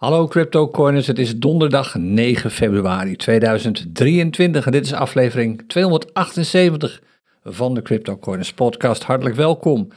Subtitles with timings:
[0.00, 7.02] Hallo CryptoCoiners, het is donderdag 9 februari 2023 en dit is aflevering 278
[7.44, 9.02] van de CryptoCoiners podcast.
[9.02, 9.88] Hartelijk welkom.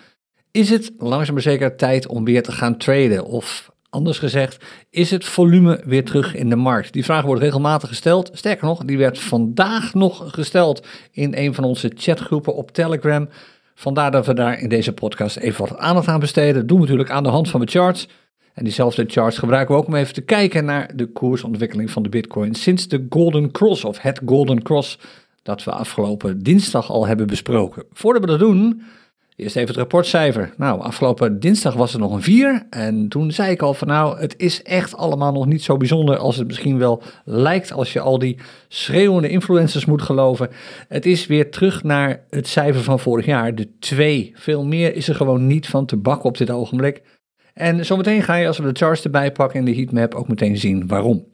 [0.51, 3.25] Is het langzaam maar zeker tijd om weer te gaan traden?
[3.25, 6.93] Of anders gezegd, is het volume weer terug in de markt?
[6.93, 8.29] Die vraag wordt regelmatig gesteld.
[8.33, 13.29] Sterker nog, die werd vandaag nog gesteld in een van onze chatgroepen op Telegram.
[13.75, 16.53] Vandaar dat we daar in deze podcast even wat aandacht aan besteden.
[16.53, 18.07] Dat doen we natuurlijk aan de hand van de charts.
[18.53, 22.09] En diezelfde charts gebruiken we ook om even te kijken naar de koersontwikkeling van de
[22.09, 24.99] Bitcoin sinds de Golden Cross of het Golden Cross
[25.43, 27.83] dat we afgelopen dinsdag al hebben besproken.
[27.91, 28.81] Voordat we dat doen,
[29.35, 30.53] eerst even het rapportcijfer.
[30.57, 34.19] Nou, afgelopen dinsdag was er nog een 4 en toen zei ik al van nou,
[34.19, 37.99] het is echt allemaal nog niet zo bijzonder als het misschien wel lijkt als je
[37.99, 40.49] al die schreeuwende influencers moet geloven.
[40.87, 44.31] Het is weer terug naar het cijfer van vorig jaar, de 2.
[44.35, 47.01] Veel meer is er gewoon niet van te bakken op dit ogenblik.
[47.53, 50.57] En zometeen ga je, als we de charts erbij pakken in de heatmap, ook meteen
[50.57, 51.25] zien waarom.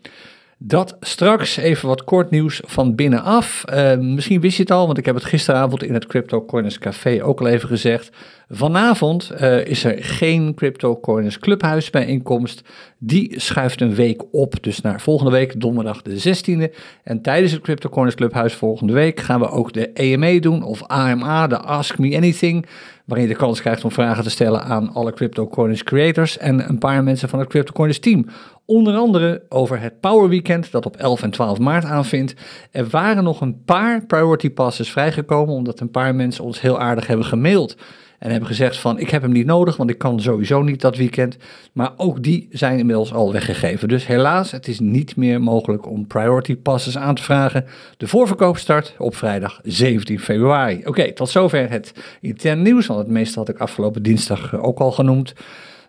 [0.61, 3.63] Dat straks even wat kort nieuws van binnenaf.
[3.73, 6.79] Uh, misschien wist je het al, want ik heb het gisteravond in het Crypto Corners
[6.79, 8.09] Café ook al even gezegd.
[8.49, 12.61] Vanavond uh, is er geen Crypto Corners Clubhuis bijeenkomst.
[12.97, 16.37] Die schuift een week op, dus naar volgende week, donderdag de
[16.69, 16.75] 16e.
[17.03, 20.83] En tijdens het Crypto Corners Clubhuis volgende week gaan we ook de EMA doen, of
[20.83, 22.65] AMA, de Ask Me Anything
[23.09, 26.77] waarin je de kans krijgt om vragen te stellen aan alle CryptoCoins creators en een
[26.77, 28.25] paar mensen van het CryptoCoins team.
[28.69, 32.33] Onder andere over het Power Weekend dat op 11 en 12 maart aanvindt.
[32.71, 37.07] Er waren nog een paar priority passes vrijgekomen omdat een paar mensen ons heel aardig
[37.07, 37.77] hebben gemaild.
[38.19, 40.97] En hebben gezegd van ik heb hem niet nodig, want ik kan sowieso niet dat
[40.97, 41.37] weekend.
[41.73, 43.87] Maar ook die zijn inmiddels al weggegeven.
[43.87, 47.65] Dus helaas, het is niet meer mogelijk om priority passes aan te vragen.
[47.97, 50.81] De voorverkoop start op vrijdag 17 februari.
[50.85, 54.91] Oké, tot zover het intern nieuws, want het meeste had ik afgelopen dinsdag ook al
[54.91, 55.33] genoemd.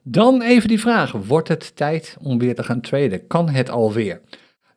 [0.02, 3.26] Dan even die vraag, wordt het tijd om weer te gaan traden?
[3.26, 4.20] Kan het alweer?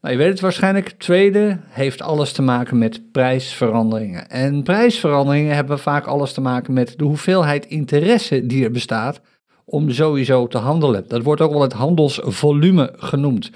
[0.02, 0.90] Nou, je weet het waarschijnlijk.
[0.90, 4.30] Tweede heeft alles te maken met prijsveranderingen.
[4.30, 9.22] En prijsveranderingen hebben vaak alles te maken met de hoeveelheid interesse die er bestaat
[9.66, 11.06] om sowieso te handelen.
[11.08, 13.52] Dat wordt ook wel het handelsvolume genoemd.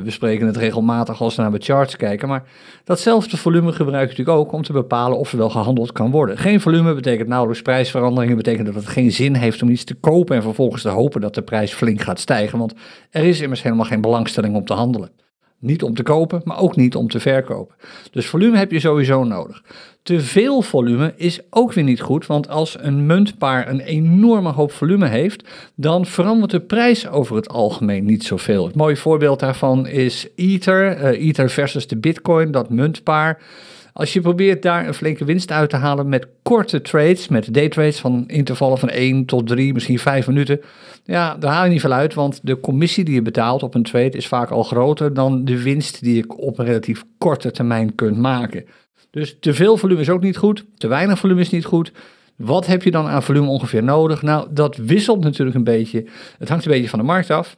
[0.00, 2.42] We bespreken het regelmatig als we naar de charts kijken, maar
[2.84, 6.38] datzelfde volume gebruik je natuurlijk ook om te bepalen of er wel gehandeld kan worden.
[6.38, 10.36] Geen volume betekent nauwelijks prijsveranderingen, betekent dat het geen zin heeft om iets te kopen
[10.36, 12.74] en vervolgens te hopen dat de prijs flink gaat stijgen, want
[13.10, 15.10] er is immers helemaal geen belangstelling om te handelen.
[15.60, 17.74] Niet om te kopen, maar ook niet om te verkopen.
[18.10, 19.62] Dus volume heb je sowieso nodig.
[20.02, 24.72] Te veel volume is ook weer niet goed, want als een muntpaar een enorme hoop
[24.72, 28.66] volume heeft, dan verandert de prijs over het algemeen niet zoveel.
[28.66, 33.42] Het mooie voorbeeld daarvan is Ether, uh, Ether versus de Bitcoin, dat muntpaar.
[33.92, 38.00] Als je probeert daar een flinke winst uit te halen met korte trades, met daytrades
[38.00, 40.60] van intervallen van 1 tot 3, misschien 5 minuten,
[41.04, 43.82] ja, daar haal je niet veel uit, want de commissie die je betaalt op een
[43.82, 47.94] trade is vaak al groter dan de winst die je op een relatief korte termijn
[47.94, 48.64] kunt maken.
[49.10, 51.92] Dus te veel volume is ook niet goed, te weinig volume is niet goed.
[52.36, 54.22] Wat heb je dan aan volume ongeveer nodig?
[54.22, 56.06] Nou, dat wisselt natuurlijk een beetje.
[56.38, 57.56] Het hangt een beetje van de markt af.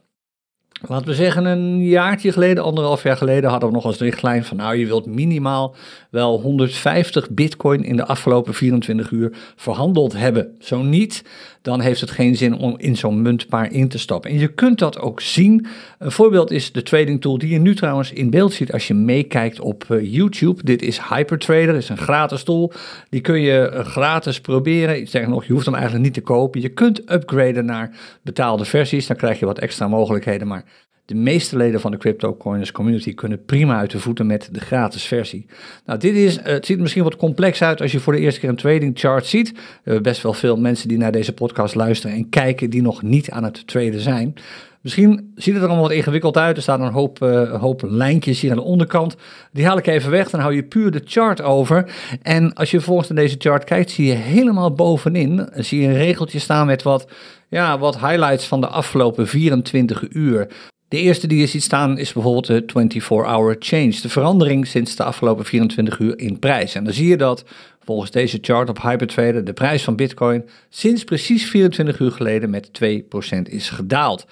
[0.87, 4.57] Laten we zeggen, een jaartje geleden, anderhalf jaar geleden, hadden we nog als richtlijn van,
[4.57, 5.75] nou, je wilt minimaal
[6.09, 10.55] wel 150 bitcoin in de afgelopen 24 uur verhandeld hebben.
[10.59, 11.23] Zo niet,
[11.63, 14.31] dan heeft het geen zin om in zo'n muntpaar in te stappen.
[14.31, 15.67] En je kunt dat ook zien.
[15.99, 18.93] Een voorbeeld is de trading tool die je nu trouwens in beeld ziet als je
[18.93, 20.63] meekijkt op uh, YouTube.
[20.63, 22.73] Dit is Hypertrader, is een gratis tool.
[23.09, 24.97] Die kun je uh, gratis proberen.
[24.97, 26.61] Ik zeg nog, je hoeft hem eigenlijk niet te kopen.
[26.61, 30.63] Je kunt upgraden naar betaalde versies, dan krijg je wat extra mogelijkheden, maar
[31.05, 35.03] de meeste leden van de CryptoCoiners community kunnen prima uit de voeten met de gratis
[35.03, 35.45] versie.
[35.85, 38.19] Nou, dit is, uh, het ziet er misschien wat complex uit als je voor de
[38.19, 39.51] eerste keer een trading chart ziet.
[39.51, 43.01] We hebben best wel veel mensen die naar deze podcast luisteren en kijken die nog
[43.01, 44.35] niet aan het traden zijn.
[44.83, 46.55] Misschien ziet het er allemaal wat ingewikkeld uit.
[46.55, 49.15] Er staan een hoop, uh, hoop lijntjes hier aan de onderkant.
[49.51, 50.29] Die haal ik even weg.
[50.29, 51.91] Dan hou je puur de chart over.
[52.21, 55.93] En als je volgens naar deze chart kijkt, zie je helemaal bovenin zie je een
[55.93, 57.07] regeltje staan met wat,
[57.49, 60.47] ja, wat highlights van de afgelopen 24 uur.
[60.93, 62.61] De eerste die je ziet staan is bijvoorbeeld de
[62.99, 66.75] 24-hour change, de verandering sinds de afgelopen 24 uur in prijs.
[66.75, 67.43] En dan zie je dat
[67.83, 72.69] volgens deze chart op Hypertrader de prijs van Bitcoin sinds precies 24 uur geleden met
[72.83, 74.25] 2% is gedaald.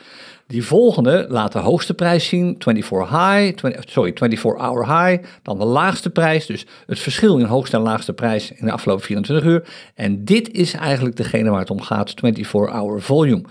[0.47, 5.57] Die volgende laat de hoogste prijs zien, 24 high, 20, sorry, 24 hour high, dan
[5.57, 9.49] de laagste prijs, dus het verschil in hoogste en laagste prijs in de afgelopen 24
[9.49, 9.63] uur.
[9.95, 13.43] En dit is eigenlijk degene waar het om gaat, 24 hour volume.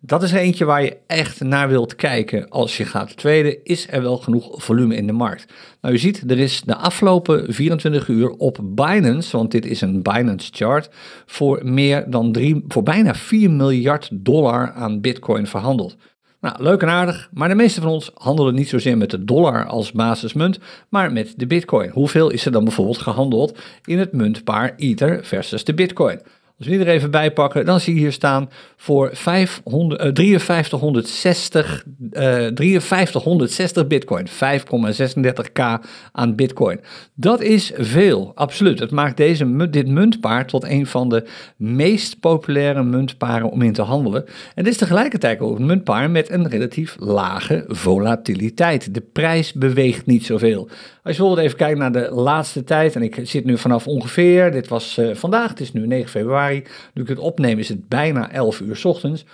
[0.00, 3.64] Dat is eentje waar je echt naar wilt kijken als je gaat traden.
[3.64, 5.52] Is er wel genoeg volume in de markt?
[5.80, 10.02] Nou, je ziet, er is de afgelopen 24 uur op Binance, want dit is een
[10.02, 10.90] Binance chart,
[11.26, 15.96] voor meer dan drie, voor bijna 4 miljard dollar aan Bitcoin verhandeld.
[16.40, 19.66] Nou, leuk en aardig, maar de meeste van ons handelen niet zozeer met de dollar
[19.66, 20.58] als basismunt,
[20.88, 21.90] maar met de bitcoin.
[21.90, 26.20] Hoeveel is er dan bijvoorbeeld gehandeld in het muntpaar Ether versus de bitcoin?
[26.58, 30.38] Als we die er even bij pakken, dan zie je hier staan voor 500, uh,
[30.38, 34.26] 5360, uh, 5360 bitcoin.
[34.28, 36.80] 5,36k aan bitcoin.
[37.14, 38.78] Dat is veel, absoluut.
[38.78, 41.24] Het maakt deze, dit muntpaar tot een van de
[41.56, 44.24] meest populaire muntparen om in te handelen.
[44.54, 48.94] En dit is tegelijkertijd ook een muntpaar met een relatief lage volatiliteit.
[48.94, 50.62] De prijs beweegt niet zoveel.
[50.62, 54.50] Als je bijvoorbeeld even kijkt naar de laatste tijd, en ik zit nu vanaf ongeveer,
[54.50, 56.47] dit was uh, vandaag, het is nu 9 februari
[56.94, 59.24] Nu ik het opneem is het bijna 11 uur ochtends.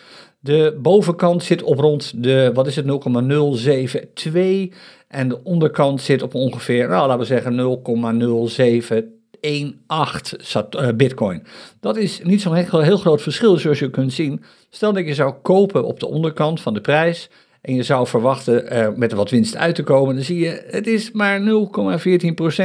[0.41, 4.69] De bovenkant zit op rond de, wat is het, 0,072.
[5.09, 7.53] En de onderkant zit op ongeveer, nou laten we zeggen
[9.41, 11.43] 0,0718 bitcoin.
[11.81, 14.43] Dat is niet zo'n heel groot verschil zoals je kunt zien.
[14.71, 17.29] Stel dat je zou kopen op de onderkant van de prijs
[17.65, 20.87] en je zou verwachten uh, met wat winst uit te komen, dan zie je, het
[20.87, 21.45] is maar 0,14%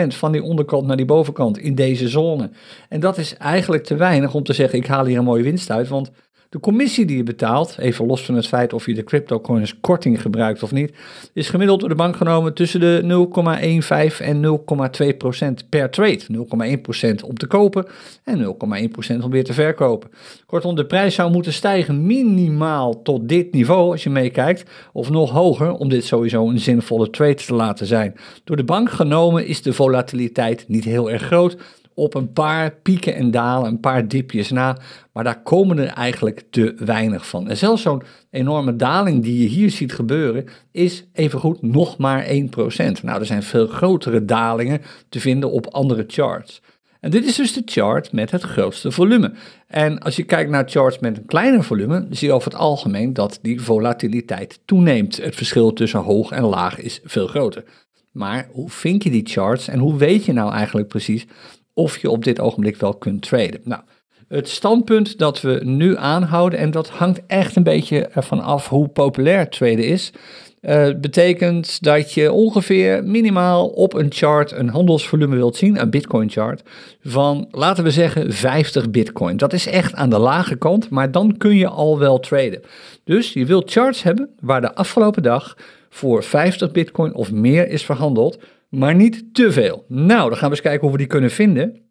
[0.07, 2.49] van die onderkant naar die bovenkant in deze zone.
[2.89, 5.71] En dat is eigenlijk te weinig om te zeggen, ik haal hier een mooie winst
[5.71, 6.11] uit, want
[6.49, 10.21] de commissie die je betaalt, even los van het feit of je de cryptocurrency korting
[10.21, 10.93] gebruikt of niet,
[11.33, 13.01] is gemiddeld door de bank genomen tussen de
[14.19, 14.59] 0,15 en
[15.11, 16.19] 0,2 procent per trade.
[16.75, 17.85] 0,1 procent om te kopen
[18.23, 18.55] en
[18.87, 20.09] 0,1 procent om weer te verkopen.
[20.45, 25.31] Kortom, de prijs zou moeten stijgen minimaal tot dit niveau als je meekijkt, of nog
[25.31, 28.15] hoger om dit sowieso een zinvolle trade te laten zijn.
[28.43, 31.57] Door de bank genomen is de volatiliteit niet heel erg groot
[31.99, 34.77] op een paar pieken en dalen, een paar dipjes na,
[35.13, 37.49] maar daar komen er eigenlijk te weinig van.
[37.49, 42.29] En zelfs zo'n enorme daling die je hier ziet gebeuren, is evengoed nog maar 1%.
[43.03, 46.61] Nou, er zijn veel grotere dalingen te vinden op andere charts.
[46.99, 49.33] En dit is dus de chart met het grootste volume.
[49.67, 53.13] En als je kijkt naar charts met een kleiner volume, zie je over het algemeen
[53.13, 55.17] dat die volatiliteit toeneemt.
[55.17, 57.63] Het verschil tussen hoog en laag is veel groter.
[58.11, 61.25] Maar hoe vind je die charts en hoe weet je nou eigenlijk precies
[61.79, 63.61] of je op dit ogenblik wel kunt traden.
[63.63, 63.81] Nou,
[64.27, 68.87] het standpunt dat we nu aanhouden, en dat hangt echt een beetje ervan af hoe
[68.87, 70.11] populair traden is,
[70.61, 76.29] uh, betekent dat je ongeveer minimaal op een chart een handelsvolume wilt zien, een Bitcoin
[76.29, 76.61] chart,
[77.03, 79.37] van laten we zeggen 50 Bitcoin.
[79.37, 82.61] Dat is echt aan de lage kant, maar dan kun je al wel traden.
[83.03, 85.57] Dus je wilt charts hebben waar de afgelopen dag
[85.89, 88.39] voor 50 Bitcoin of meer is verhandeld
[88.69, 89.85] maar niet te veel.
[89.87, 91.88] Nou, dan gaan we eens kijken hoe we die kunnen vinden.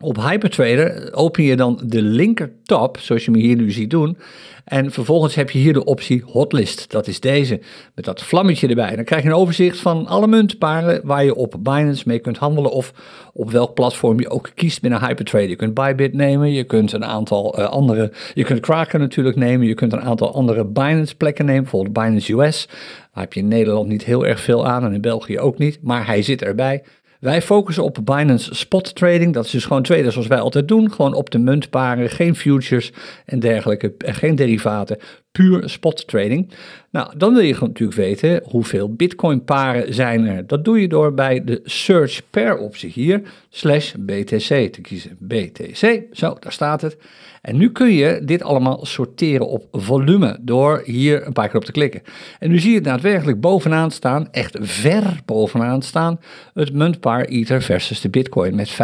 [0.00, 4.16] Op Hypertrader open je dan de linker tab, zoals je me hier nu ziet doen.
[4.64, 6.90] En vervolgens heb je hier de optie Hotlist.
[6.90, 7.60] Dat is deze,
[7.94, 8.96] met dat vlammetje erbij.
[8.96, 12.70] Dan krijg je een overzicht van alle muntparen waar je op Binance mee kunt handelen.
[12.70, 12.92] Of
[13.32, 15.48] op welk platform je ook kiest binnen Hypertrader.
[15.48, 18.12] Je kunt Bybit nemen, je kunt een aantal uh, andere...
[18.34, 21.62] Je kunt Kraken natuurlijk nemen, je kunt een aantal andere Binance plekken nemen.
[21.62, 22.66] Bijvoorbeeld Binance US.
[22.66, 25.78] Daar heb je in Nederland niet heel erg veel aan en in België ook niet.
[25.82, 26.82] Maar hij zit erbij.
[27.22, 29.32] Wij focussen op Binance Spot Trading.
[29.32, 30.92] Dat is dus gewoon traden zoals wij altijd doen.
[30.92, 32.92] Gewoon op de muntparen, geen futures
[33.24, 34.98] en dergelijke, geen derivaten
[35.32, 36.50] puur spot trading.
[36.90, 40.46] Nou, dan wil je natuurlijk weten hoeveel bitcoin paren zijn er.
[40.46, 45.16] Dat doe je door bij de search per optie hier, slash BTC te kiezen.
[45.20, 46.96] BTC, zo, daar staat het.
[47.42, 51.64] En nu kun je dit allemaal sorteren op volume door hier een paar keer op
[51.64, 52.02] te klikken.
[52.38, 56.20] En nu zie je het daadwerkelijk bovenaan staan, echt ver bovenaan staan,
[56.54, 58.76] het muntpaar Ether versus de Bitcoin met 5,36k,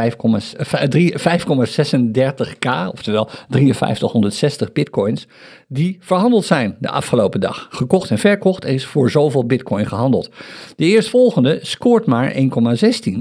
[2.91, 5.27] oftewel 5360 Bitcoins,
[5.69, 7.69] die verhandeld zijn de afgelopen dag.
[7.71, 10.31] Gekocht en verkocht is voor zoveel bitcoin gehandeld.
[10.77, 12.41] De eerstvolgende scoort maar 1,16,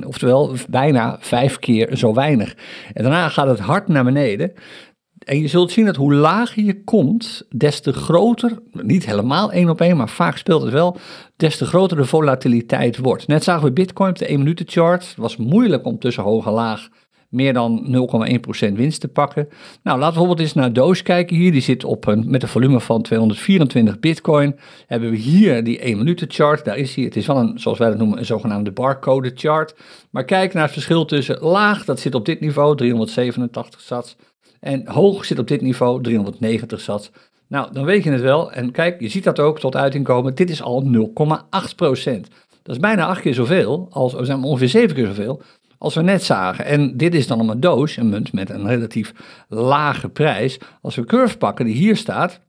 [0.07, 2.55] oftewel bijna vijf keer zo weinig.
[2.93, 4.53] En daarna gaat het hard naar beneden.
[5.19, 9.69] En je zult zien dat hoe lager je komt, des te groter, niet helemaal één
[9.69, 10.97] op één, maar vaak speelt het wel,
[11.35, 13.27] des te groter de volatiliteit wordt.
[13.27, 15.07] Net zagen we Bitcoin op de 1 minuten chart.
[15.07, 16.89] Het was moeilijk om tussen hoog en laag
[17.29, 17.85] meer dan
[18.67, 19.47] 0,1% winst te pakken.
[19.83, 21.51] Nou, laten we bijvoorbeeld eens naar Doge kijken hier.
[21.51, 24.59] Die zit op een, met een volume van 224 bitcoin.
[24.87, 26.65] Hebben we hier die 1 minuten chart.
[26.65, 27.03] Daar is hij.
[27.03, 29.75] Het is wel een, zoals wij dat noemen, een zogenaamde barcode chart.
[30.11, 34.15] Maar kijk naar het verschil tussen laag, dat zit op dit niveau, 387 sats.
[34.59, 37.11] En hoog zit op dit niveau, 390 sats.
[37.47, 38.51] Nou, dan weet je het wel.
[38.51, 40.35] En kijk, je ziet dat ook tot uiting komen.
[40.35, 42.27] Dit is al 0,8%.
[42.63, 45.41] Dat is bijna acht keer zoveel, als, ongeveer zeven keer zoveel
[45.77, 46.65] als we net zagen.
[46.65, 49.13] En dit is dan een doos, een munt met een relatief
[49.47, 50.59] lage prijs.
[50.81, 52.41] Als we Curve pakken, die hier staat,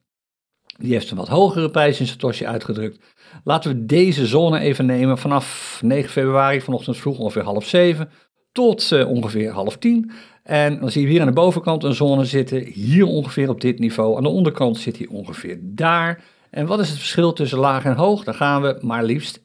[0.78, 2.98] die heeft een wat hogere prijs in Satoshi uitgedrukt.
[3.44, 8.10] Laten we deze zone even nemen vanaf 9 februari, vanochtend vroeg ongeveer half zeven,
[8.52, 10.10] tot uh, ongeveer half tien.
[10.42, 13.78] En dan zie je hier aan de bovenkant een zone zitten, hier ongeveer op dit
[13.78, 14.16] niveau.
[14.16, 16.24] Aan de onderkant zit hij ongeveer daar.
[16.50, 18.24] En wat is het verschil tussen laag en hoog?
[18.24, 19.42] Dan gaan we maar liefst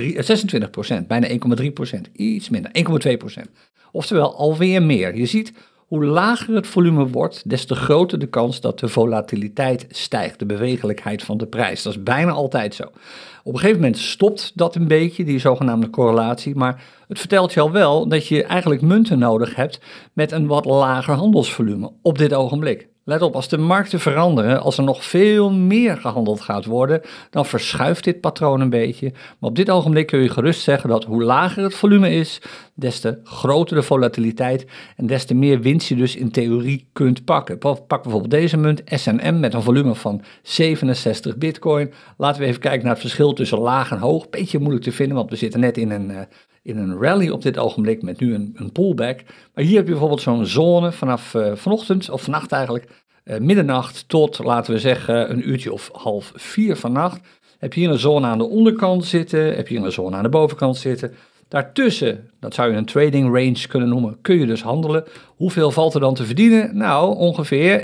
[0.00, 1.28] 1,26 procent, bijna
[1.62, 2.70] 1,3 procent, iets minder,
[3.10, 3.48] 1,2 procent.
[3.92, 5.16] Oftewel alweer meer.
[5.16, 5.52] Je ziet,
[5.90, 10.46] hoe lager het volume wordt, des te groter de kans dat de volatiliteit stijgt, de
[10.46, 11.82] bewegelijkheid van de prijs.
[11.82, 12.82] Dat is bijna altijd zo.
[13.42, 17.60] Op een gegeven moment stopt dat een beetje, die zogenaamde correlatie, maar het vertelt je
[17.60, 19.80] al wel dat je eigenlijk munten nodig hebt
[20.12, 22.88] met een wat lager handelsvolume op dit ogenblik.
[23.10, 27.00] Let op, als de markten veranderen, als er nog veel meer gehandeld gaat worden,
[27.30, 29.12] dan verschuift dit patroon een beetje.
[29.12, 32.42] Maar op dit ogenblik kun je gerust zeggen dat hoe lager het volume is,
[32.74, 37.24] des te groter de volatiliteit en des te meer winst je dus in theorie kunt
[37.24, 37.58] pakken.
[37.58, 41.92] Pak bijvoorbeeld deze munt, SNM, met een volume van 67 bitcoin.
[42.16, 44.28] Laten we even kijken naar het verschil tussen laag en hoog.
[44.28, 46.26] Beetje moeilijk te vinden, want we zitten net in een...
[46.62, 49.20] In een rally op dit ogenblik met nu een, een pullback.
[49.54, 52.86] Maar hier heb je bijvoorbeeld zo'n zone vanaf uh, vanochtend, of vannacht eigenlijk,
[53.24, 57.20] uh, middernacht tot, laten we zeggen, een uurtje of half vier vannacht.
[57.58, 60.22] Heb je hier een zone aan de onderkant zitten, heb je hier een zone aan
[60.22, 61.14] de bovenkant zitten.
[61.48, 65.04] Daartussen, dat zou je een trading range kunnen noemen, kun je dus handelen.
[65.26, 66.76] Hoeveel valt er dan te verdienen?
[66.76, 67.80] Nou, ongeveer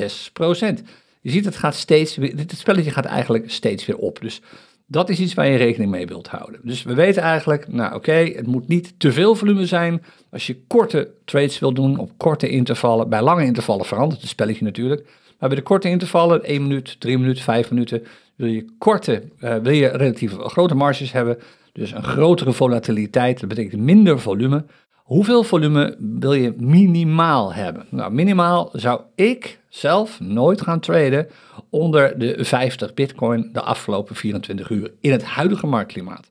[0.00, 0.82] 1,6 procent.
[1.20, 4.20] Je ziet, het gaat steeds, dit spelletje gaat eigenlijk steeds weer op.
[4.20, 4.40] Dus
[4.86, 6.60] dat is iets waar je rekening mee wilt houden.
[6.62, 10.02] Dus we weten eigenlijk, nou oké, het moet niet te veel volume zijn.
[10.30, 14.64] Als je korte trades wilt doen op korte intervallen, bij lange intervallen verandert het spelletje
[14.64, 15.04] natuurlijk.
[15.38, 18.02] Maar bij de korte intervallen, 1 minuut, 3 minuten, 5 minuten,
[18.36, 21.38] wil je korte, uh, wil je relatief grote marges hebben.
[21.72, 24.64] Dus een grotere volatiliteit, dat betekent minder volume.
[25.06, 27.86] Hoeveel volume wil je minimaal hebben?
[27.90, 31.28] Nou, minimaal zou ik zelf nooit gaan traden
[31.70, 36.30] onder de 50 bitcoin de afgelopen 24 uur in het huidige marktklimaat.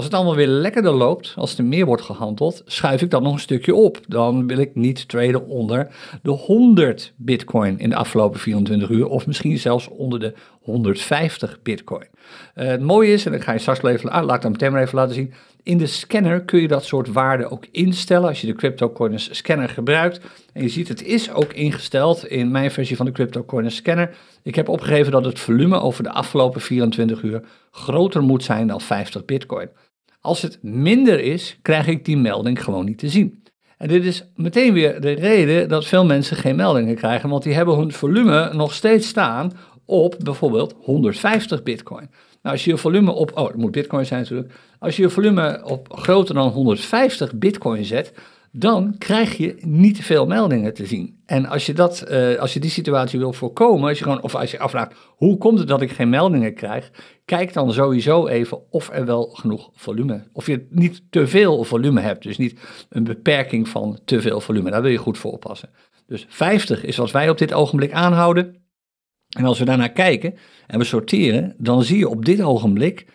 [0.00, 3.32] Als het allemaal weer lekkerder loopt, als er meer wordt gehandeld, schuif ik dat nog
[3.32, 4.00] een stukje op.
[4.08, 5.88] Dan wil ik niet traden onder
[6.22, 12.06] de 100 bitcoin in de afgelopen 24 uur, of misschien zelfs onder de 150 bitcoin.
[12.56, 15.14] Uh, het mooie is, en ik ga je straks even, ah, laat ik even laten
[15.14, 19.36] zien, in de scanner kun je dat soort waarden ook instellen als je de CryptoCoiners
[19.36, 20.20] scanner gebruikt.
[20.52, 24.16] En je ziet, het is ook ingesteld in mijn versie van de CryptoCoiners scanner.
[24.42, 28.80] Ik heb opgegeven dat het volume over de afgelopen 24 uur groter moet zijn dan
[28.80, 29.68] 50 bitcoin.
[30.20, 33.42] Als het minder is, krijg ik die melding gewoon niet te zien.
[33.76, 37.54] En dit is meteen weer de reden dat veel mensen geen meldingen krijgen, want die
[37.54, 39.52] hebben hun volume nog steeds staan
[39.84, 42.10] op bijvoorbeeld 150 bitcoin.
[42.42, 44.52] Nou, als je je volume op, oh, het moet bitcoin zijn natuurlijk.
[44.78, 48.12] Als je je volume op groter dan 150 bitcoin zet,
[48.52, 51.19] dan krijg je niet veel meldingen te zien.
[51.30, 54.34] En als je, dat, uh, als je die situatie wil voorkomen, als je gewoon, of
[54.34, 56.90] als je afvraagt hoe komt het dat ik geen meldingen krijg,
[57.24, 62.00] kijk dan sowieso even of er wel genoeg volume, of je niet te veel volume
[62.00, 64.70] hebt, dus niet een beperking van te veel volume.
[64.70, 65.70] Daar wil je goed voor oppassen.
[66.06, 68.62] Dus 50 is wat wij op dit ogenblik aanhouden.
[69.28, 70.34] En als we daarnaar kijken
[70.66, 73.06] en we sorteren, dan zie je op dit ogenblik,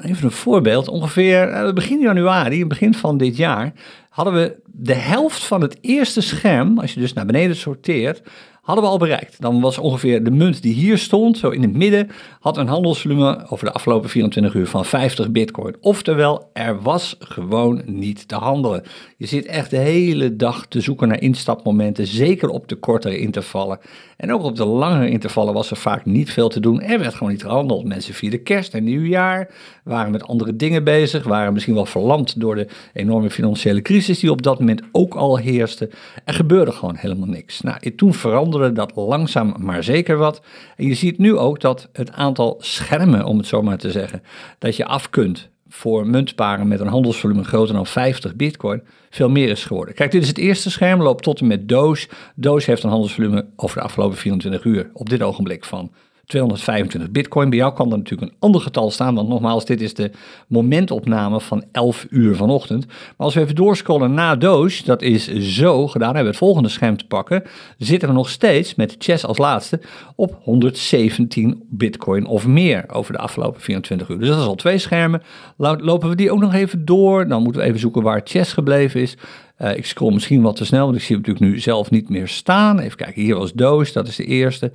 [0.00, 3.72] even een voorbeeld, ongeveer eh, begin januari, begin van dit jaar,
[4.16, 8.22] hadden we de helft van het eerste scherm, als je dus naar beneden sorteert,
[8.66, 9.40] hadden we al bereikt.
[9.40, 12.08] Dan was ongeveer de munt die hier stond, zo in het midden,
[12.40, 15.76] had een handelsvolume over de afgelopen 24 uur van 50 bitcoin.
[15.80, 18.82] Oftewel, er was gewoon niet te handelen.
[19.16, 23.78] Je zit echt de hele dag te zoeken naar instapmomenten, zeker op de kortere intervallen.
[24.16, 26.80] En ook op de langere intervallen was er vaak niet veel te doen.
[26.80, 27.84] Er werd gewoon niet gehandeld.
[27.84, 29.50] Mensen vierden kerst en nieuwjaar,
[29.84, 34.30] waren met andere dingen bezig, waren misschien wel verlamd door de enorme financiële crisis die
[34.30, 35.90] op dat moment ook al heerste.
[36.24, 37.60] Er gebeurde gewoon helemaal niks.
[37.60, 40.42] Nou, toen veranderde dat langzaam maar zeker wat.
[40.76, 44.22] En je ziet nu ook dat het aantal schermen, om het zo maar te zeggen,
[44.58, 49.48] dat je af kunt voor muntparen met een handelsvolume groter dan 50 bitcoin veel meer
[49.48, 49.94] is geworden.
[49.94, 52.08] Kijk, dit is het eerste scherm, loopt tot en met Doge.
[52.34, 55.92] Doge heeft een handelsvolume over de afgelopen 24 uur op dit ogenblik van
[56.26, 57.50] 225 bitcoin.
[57.50, 60.10] Bij jou kan er natuurlijk een ander getal staan, want nogmaals, dit is de
[60.46, 62.86] momentopname van 11 uur vanochtend.
[62.86, 66.68] Maar als we even doorscrollen na Doge, dat is zo gedaan, hebben we het volgende
[66.68, 67.42] scherm te pakken,
[67.78, 69.80] zitten we nog steeds met Chess als laatste
[70.14, 74.18] op 117 bitcoin of meer over de afgelopen 24 uur.
[74.18, 75.22] Dus dat is al twee schermen.
[75.56, 79.00] Lopen we die ook nog even door, dan moeten we even zoeken waar Chess gebleven
[79.00, 79.16] is.
[79.58, 82.08] Uh, ik scroll misschien wat te snel, want ik zie hem natuurlijk nu zelf niet
[82.08, 82.78] meer staan.
[82.78, 84.72] Even kijken, hier was Doos, dat is de eerste.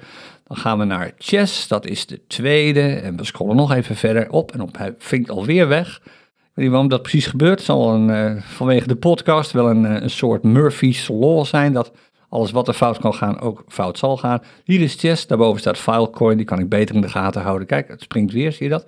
[0.47, 2.81] Dan gaan we naar Chess, dat is de tweede.
[2.81, 6.01] En we scrollen nog even verder op en op, hij vinkt alweer weg.
[6.03, 7.57] Ik weet niet waarom dat precies gebeurt.
[7.57, 11.73] Het zal een, uh, vanwege de podcast wel een, uh, een soort Murphy's Law zijn,
[11.73, 11.91] dat
[12.29, 14.41] alles wat er fout kan gaan ook fout zal gaan.
[14.63, 17.67] Hier is Chess, daarboven staat Filecoin, die kan ik beter in de gaten houden.
[17.67, 18.85] Kijk, het springt weer, zie je dat?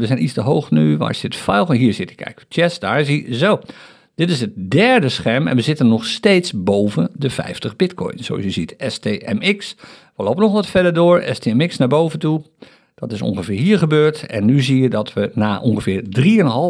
[0.02, 0.96] zijn iets te hoog nu.
[0.96, 1.76] Waar zit File?
[1.76, 2.44] Hier zit hij, kijk.
[2.48, 3.26] Chess, daar is hij.
[3.34, 3.60] Zo.
[4.14, 8.18] Dit is het derde scherm en we zitten nog steeds boven de 50 bitcoin.
[8.18, 9.76] Zoals je ziet, STMX.
[10.16, 12.42] We lopen nog wat verder door, STMX naar boven toe.
[12.94, 14.26] Dat is ongeveer hier gebeurd.
[14.26, 16.02] En nu zie je dat we na ongeveer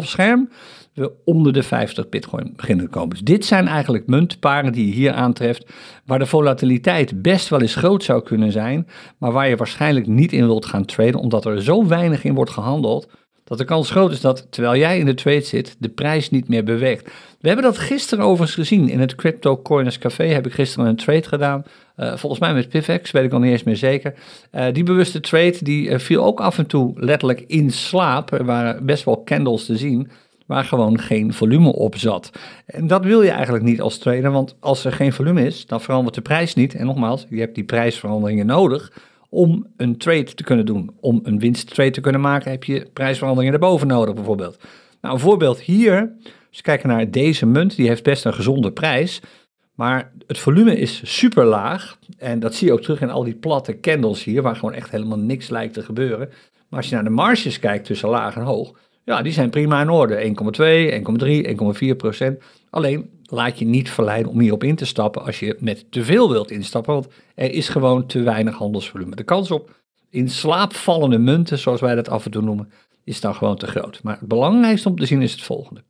[0.02, 0.48] 3,5 scherm
[0.94, 3.10] we onder de 50 bitcoin beginnen te komen.
[3.10, 5.72] Dus dit zijn eigenlijk muntparen die je hier aantreft,
[6.04, 8.86] waar de volatiliteit best wel eens groot zou kunnen zijn,
[9.18, 12.50] maar waar je waarschijnlijk niet in wilt gaan traden, omdat er zo weinig in wordt
[12.50, 13.08] gehandeld,
[13.44, 16.48] dat de kans groot is dat terwijl jij in de trade zit, de prijs niet
[16.48, 17.04] meer beweegt.
[17.40, 18.88] We hebben dat gisteren overigens gezien.
[18.88, 21.64] In het Crypto Coiners Café heb ik gisteren een trade gedaan.
[21.96, 24.14] Uh, volgens mij met Pivex, weet ik al niet eens meer zeker.
[24.52, 28.32] Uh, die bewuste trade die uh, viel ook af en toe letterlijk in slaap.
[28.32, 30.10] Er waren best wel candles te zien
[30.46, 32.30] waar gewoon geen volume op zat.
[32.66, 35.80] En dat wil je eigenlijk niet als trader, want als er geen volume is, dan
[35.80, 36.74] verandert de prijs niet.
[36.74, 38.92] En nogmaals, je hebt die prijsveranderingen nodig
[39.34, 40.90] om een trade te kunnen doen.
[41.00, 44.58] Om een winsttrade te kunnen maken, heb je prijsveranderingen erboven nodig bijvoorbeeld.
[45.00, 48.72] Nou, een voorbeeld hier, als je kijkt naar deze munt, die heeft best een gezonde
[48.72, 49.20] prijs.
[49.74, 51.98] Maar het volume is super laag.
[52.18, 54.90] En dat zie je ook terug in al die platte candles hier, waar gewoon echt
[54.90, 56.28] helemaal niks lijkt te gebeuren.
[56.68, 58.72] Maar als je naar de marges kijkt tussen laag en hoog,
[59.04, 60.16] ja, die zijn prima in orde.
[60.16, 60.92] 1,2,
[61.82, 62.42] 1,3, 1,4 procent.
[62.70, 66.30] Alleen laat je niet verleiden om hierop in te stappen als je met te veel
[66.30, 69.16] wilt instappen, want er is gewoon te weinig handelsvolume.
[69.16, 69.70] De kans op
[70.10, 72.70] in slaap vallende munten, zoals wij dat af en toe noemen,
[73.04, 74.00] is dan gewoon te groot.
[74.02, 75.84] Maar het belangrijkste om te zien is het volgende.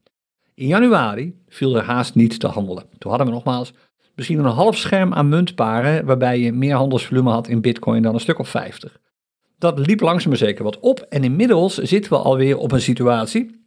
[0.55, 2.85] In januari viel er haast niet te handelen.
[2.99, 3.73] Toen hadden we nogmaals
[4.15, 8.21] misschien een half scherm aan muntparen, waarbij je meer handelsvolume had in bitcoin dan een
[8.21, 9.01] stuk of 50.
[9.59, 13.63] Dat liep langzaam maar zeker wat op en inmiddels zitten we alweer op een situatie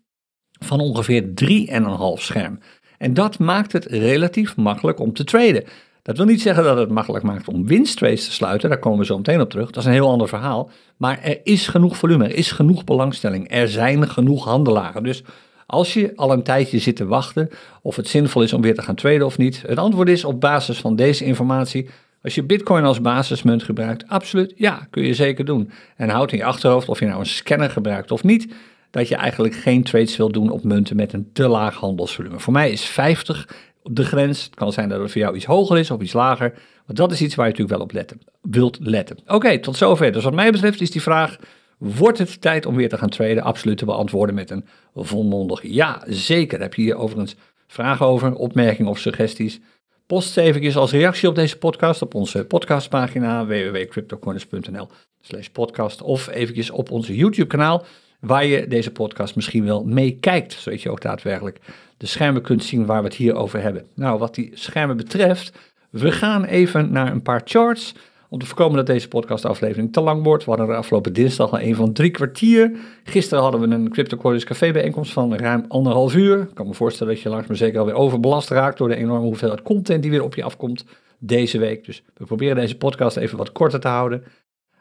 [0.59, 2.59] van ongeveer 3,5 scherm.
[2.97, 5.63] En dat maakt het relatief makkelijk om te traden.
[6.01, 9.05] Dat wil niet zeggen dat het makkelijk maakt om winsttrades te sluiten, daar komen we
[9.05, 9.65] zo meteen op terug.
[9.65, 10.69] Dat is een heel ander verhaal.
[10.97, 15.03] Maar er is genoeg volume, er is genoeg belangstelling, er zijn genoeg handelaren.
[15.03, 15.23] Dus
[15.65, 17.49] als je al een tijdje zit te wachten
[17.81, 20.41] of het zinvol is om weer te gaan traden of niet, het antwoord is op
[20.41, 21.89] basis van deze informatie
[22.23, 25.71] als je Bitcoin als basismunt gebruikt, absoluut, ja, kun je zeker doen.
[25.95, 28.53] En houd in je achterhoofd of je nou een scanner gebruikt of niet,
[28.91, 32.39] dat je eigenlijk geen trades wil doen op munten met een te laag handelsvolume.
[32.39, 33.47] Voor mij is 50
[33.83, 34.43] de grens.
[34.43, 36.51] Het kan zijn dat het voor jou iets hoger is of iets lager.
[36.85, 39.17] Maar dat is iets waar je natuurlijk wel op letten, wilt letten.
[39.27, 40.11] Oké, tot zover.
[40.11, 41.37] Dus wat mij betreft is die vraag,
[41.77, 43.43] wordt het tijd om weer te gaan traden?
[43.43, 46.59] Absoluut te beantwoorden met een volmondig ja, zeker.
[46.59, 47.35] Heb je hier overigens
[47.67, 49.59] vragen over, opmerkingen of suggesties?
[50.07, 54.87] Post ze eventjes als reactie op deze podcast op onze podcastpagina www.cryptocorners.nl
[55.21, 57.85] slash podcast of eventjes op onze YouTube kanaal
[58.19, 61.59] waar je deze podcast misschien wel meekijkt, zodat je ook daadwerkelijk
[61.97, 63.85] de schermen kunt zien waar we het hier over hebben.
[63.93, 65.57] Nou, wat die schermen betreft,
[65.89, 67.93] we gaan even naar een paar charts
[68.29, 70.43] om te voorkomen dat deze podcastaflevering te lang wordt.
[70.43, 72.71] We hadden er afgelopen dinsdag al een van drie kwartier.
[73.03, 76.41] Gisteren hadden we een CryptoCoins Café bijeenkomst van ruim anderhalf uur.
[76.41, 79.25] Ik kan me voorstellen dat je langs maar zeker alweer overbelast raakt door de enorme
[79.25, 80.85] hoeveelheid content die weer op je afkomt
[81.19, 81.85] deze week.
[81.85, 84.23] Dus we proberen deze podcast even wat korter te houden.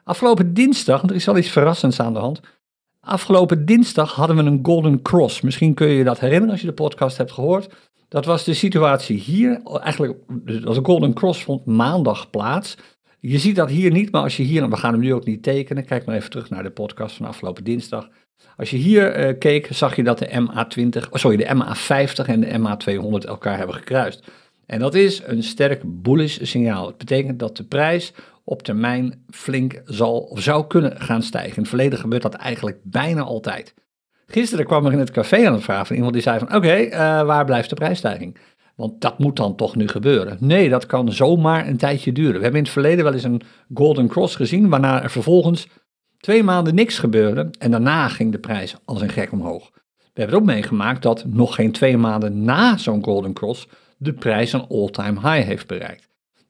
[0.05, 2.41] Afgelopen dinsdag, er is al iets verrassends aan de hand.
[3.07, 5.41] Afgelopen dinsdag hadden we een Golden Cross.
[5.41, 7.75] Misschien kun je je dat herinneren als je de podcast hebt gehoord.
[8.09, 9.61] Dat was de situatie hier.
[9.81, 10.15] Eigenlijk,
[10.45, 12.77] de Golden Cross vond maandag plaats.
[13.21, 15.43] Je ziet dat hier niet, maar als je hier, we gaan hem nu ook niet
[15.43, 18.09] tekenen, kijk maar even terug naar de podcast van afgelopen dinsdag.
[18.57, 22.41] Als je hier uh, keek, zag je dat de MA20, oh sorry, de MA50 en
[22.41, 24.31] de MA200 elkaar hebben gekruist.
[24.67, 26.87] En dat is een sterk bullish signaal.
[26.87, 28.13] Het betekent dat de prijs
[28.49, 31.53] op termijn flink zal of zou kunnen gaan stijgen.
[31.53, 33.75] In het verleden gebeurt dat eigenlijk bijna altijd.
[34.27, 36.77] Gisteren kwam er in het café aan het vragen van iemand die zei van oké,
[36.77, 36.91] uh,
[37.23, 38.39] waar blijft de prijsstijging?
[38.77, 40.37] Want dat moet dan toch nu gebeuren.
[40.41, 42.35] Nee, dat kan zomaar een tijdje duren.
[42.35, 43.43] We hebben in het verleden wel eens een
[43.75, 45.69] Golden Cross gezien, waarna er vervolgens
[46.19, 49.71] twee maanden niks gebeurde en daarna ging de prijs als een gek omhoog.
[49.97, 54.53] We hebben ook meegemaakt dat nog geen twee maanden na zo'n Golden Cross de prijs
[54.53, 56.06] een all-time high heeft bereikt.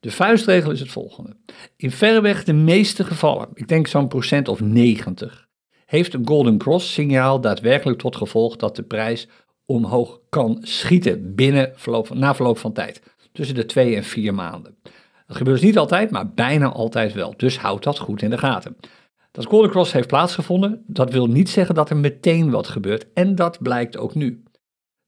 [0.07, 1.37] De vuistregel is het volgende.
[1.77, 5.49] In verreweg de meeste gevallen, ik denk zo'n procent of 90,
[5.87, 9.29] heeft een Golden Cross signaal daadwerkelijk tot gevolg dat de prijs
[9.65, 13.03] omhoog kan schieten binnen verloop, na verloop van tijd.
[13.33, 14.77] Tussen de twee en vier maanden.
[15.27, 17.35] Dat gebeurt dus niet altijd, maar bijna altijd wel.
[17.37, 18.77] Dus houd dat goed in de gaten.
[19.31, 23.07] Dat Golden Cross heeft plaatsgevonden, dat wil niet zeggen dat er meteen wat gebeurt.
[23.15, 24.43] En dat blijkt ook nu.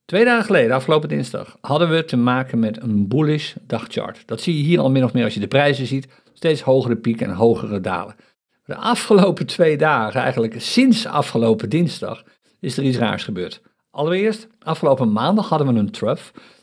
[0.09, 4.23] Twee dagen geleden, afgelopen dinsdag, hadden we te maken met een bullish dagchart.
[4.27, 6.09] Dat zie je hier al min of meer als je de prijzen ziet.
[6.33, 8.16] Steeds hogere pieken en hogere dalen.
[8.64, 12.23] De afgelopen twee dagen, eigenlijk sinds afgelopen dinsdag,
[12.61, 13.61] is er iets raars gebeurd.
[13.90, 16.23] Allereerst, afgelopen maandag hadden we een trough.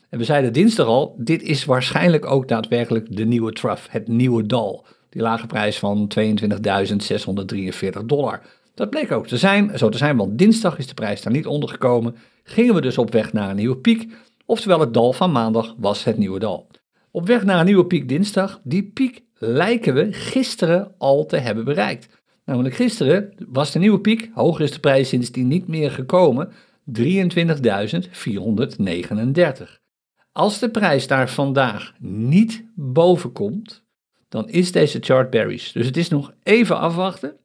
[0.10, 4.46] En we zeiden dinsdag al, dit is waarschijnlijk ook daadwerkelijk de nieuwe trough, het nieuwe
[4.46, 4.86] dal.
[5.10, 8.42] Die lage prijs van 22.643 dollar.
[8.76, 11.46] Dat bleek ook te zijn, zo te zijn, want dinsdag is de prijs daar niet
[11.46, 12.16] onder gekomen.
[12.44, 14.14] Gingen we dus op weg naar een nieuwe piek.
[14.46, 16.68] Oftewel, het dal van maandag was het nieuwe dal.
[17.12, 18.60] Op weg naar een nieuwe piek dinsdag.
[18.64, 22.24] Die piek lijken we gisteren al te hebben bereikt.
[22.46, 26.54] Namelijk gisteren was de nieuwe piek, hoger is de prijs sindsdien niet meer gekomen, 23.439.
[30.32, 33.84] Als de prijs daar vandaag niet boven komt,
[34.30, 35.72] dan is deze chart bearish.
[35.72, 37.38] Dus het is nog even afwachten.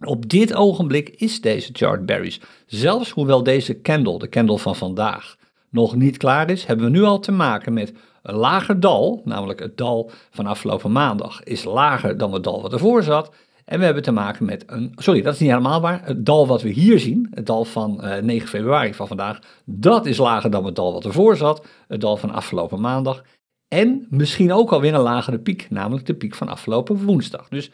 [0.00, 2.38] Op dit ogenblik is deze chart bearish.
[2.66, 5.36] Zelfs hoewel deze candle, de candle van vandaag,
[5.70, 9.60] nog niet klaar is, hebben we nu al te maken met een lager dal, namelijk
[9.60, 13.34] het dal van afgelopen maandag is lager dan het dal wat ervoor zat.
[13.64, 16.00] En we hebben te maken met een, sorry, dat is niet helemaal waar.
[16.04, 19.38] Het dal wat we hier zien, het dal van uh, eh, 9 februari van vandaag,
[19.64, 23.24] dat is lager dan het dal wat ervoor zat, het dal van afgelopen maandag.
[23.68, 27.48] En misschien ook alweer een lagere piek, namelijk de piek van afgelopen woensdag.
[27.48, 27.70] Dus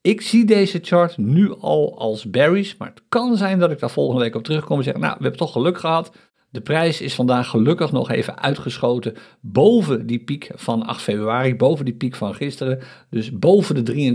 [0.00, 3.90] ik zie deze chart nu al als bearish, maar het kan zijn dat ik daar
[3.90, 6.12] volgende week op terugkom en zeg, nou, we hebben toch geluk gehad.
[6.50, 11.84] De prijs is vandaag gelukkig nog even uitgeschoten boven die piek van 8 februari, boven
[11.84, 12.78] die piek van gisteren.
[13.10, 14.14] Dus boven de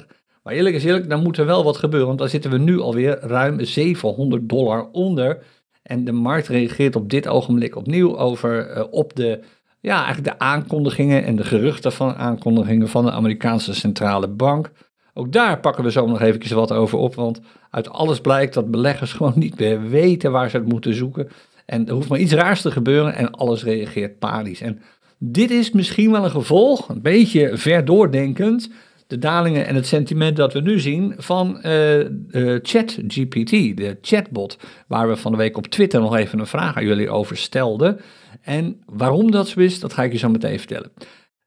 [0.00, 0.06] 23.439.
[0.42, 2.80] Maar eerlijk is eerlijk, dan moet er wel wat gebeuren, want dan zitten we nu
[2.80, 5.42] alweer ruim 700 dollar onder.
[5.82, 9.40] En de markt reageert op dit ogenblik opnieuw over uh, op de,
[9.86, 14.70] ja, eigenlijk de aankondigingen en de geruchten van aankondigingen van de Amerikaanse centrale bank.
[15.14, 18.70] Ook daar pakken we zo nog eventjes wat over op, want uit alles blijkt dat
[18.70, 21.28] beleggers gewoon niet meer weten waar ze het moeten zoeken.
[21.66, 24.60] En er hoeft maar iets raars te gebeuren en alles reageert panisch.
[24.60, 24.80] En
[25.18, 28.70] dit is misschien wel een gevolg, een beetje verdoordenkend,
[29.06, 34.58] de dalingen en het sentiment dat we nu zien van uh, uh, ChatGPT, de chatbot,
[34.86, 38.00] waar we van de week op Twitter nog even een vraag aan jullie over stelden.
[38.42, 40.92] En waarom dat zo is, dat ga ik je zo meteen vertellen.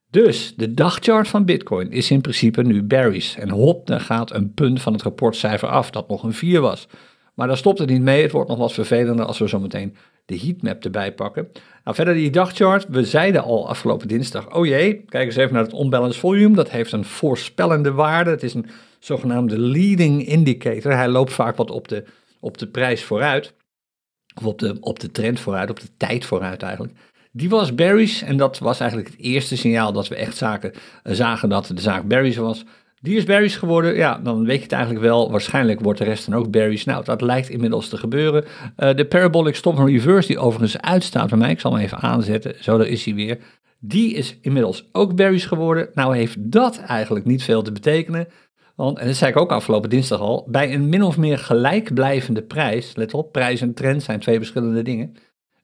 [0.09, 3.35] Dus de dagchart van Bitcoin is in principe nu bearish.
[3.35, 6.87] En hop, dan gaat een punt van het rapportcijfer af dat nog een 4 was.
[7.35, 8.21] Maar daar stopt het niet mee.
[8.21, 9.95] Het wordt nog wat vervelender als we zo meteen
[10.29, 11.49] de heatmap erbij pakken.
[11.83, 12.85] Nou, verder die dagchart.
[12.89, 16.55] We zeiden al afgelopen dinsdag, oh jee, kijk eens even naar het unbalanced volume.
[16.55, 18.29] Dat heeft een voorspellende waarde.
[18.29, 20.91] Het is een zogenaamde leading indicator.
[20.91, 22.03] Hij loopt vaak wat op de,
[22.39, 23.53] op de prijs vooruit.
[24.35, 26.93] Of op de, op de trend vooruit, op de tijd vooruit eigenlijk.
[27.31, 31.49] Die was bearish en dat was eigenlijk het eerste signaal dat we echt zaken, zagen
[31.49, 32.65] dat de zaak bearish was.
[33.01, 35.31] Die is bearish geworden, ja, dan weet je het eigenlijk wel.
[35.31, 36.83] Waarschijnlijk wordt de rest dan ook bearish.
[36.83, 38.45] Nou, dat lijkt inmiddels te gebeuren.
[38.77, 42.55] Uh, de parabolic and reverse, die overigens uitstaat bij mij, ik zal hem even aanzetten,
[42.59, 43.37] zo daar is hij weer.
[43.79, 45.89] Die is inmiddels ook bearish geworden.
[45.93, 48.27] Nou heeft dat eigenlijk niet veel te betekenen.
[48.75, 52.41] Want, en dat zei ik ook afgelopen dinsdag al, bij een min of meer gelijkblijvende
[52.41, 55.15] prijs, let op, prijs en trend zijn twee verschillende dingen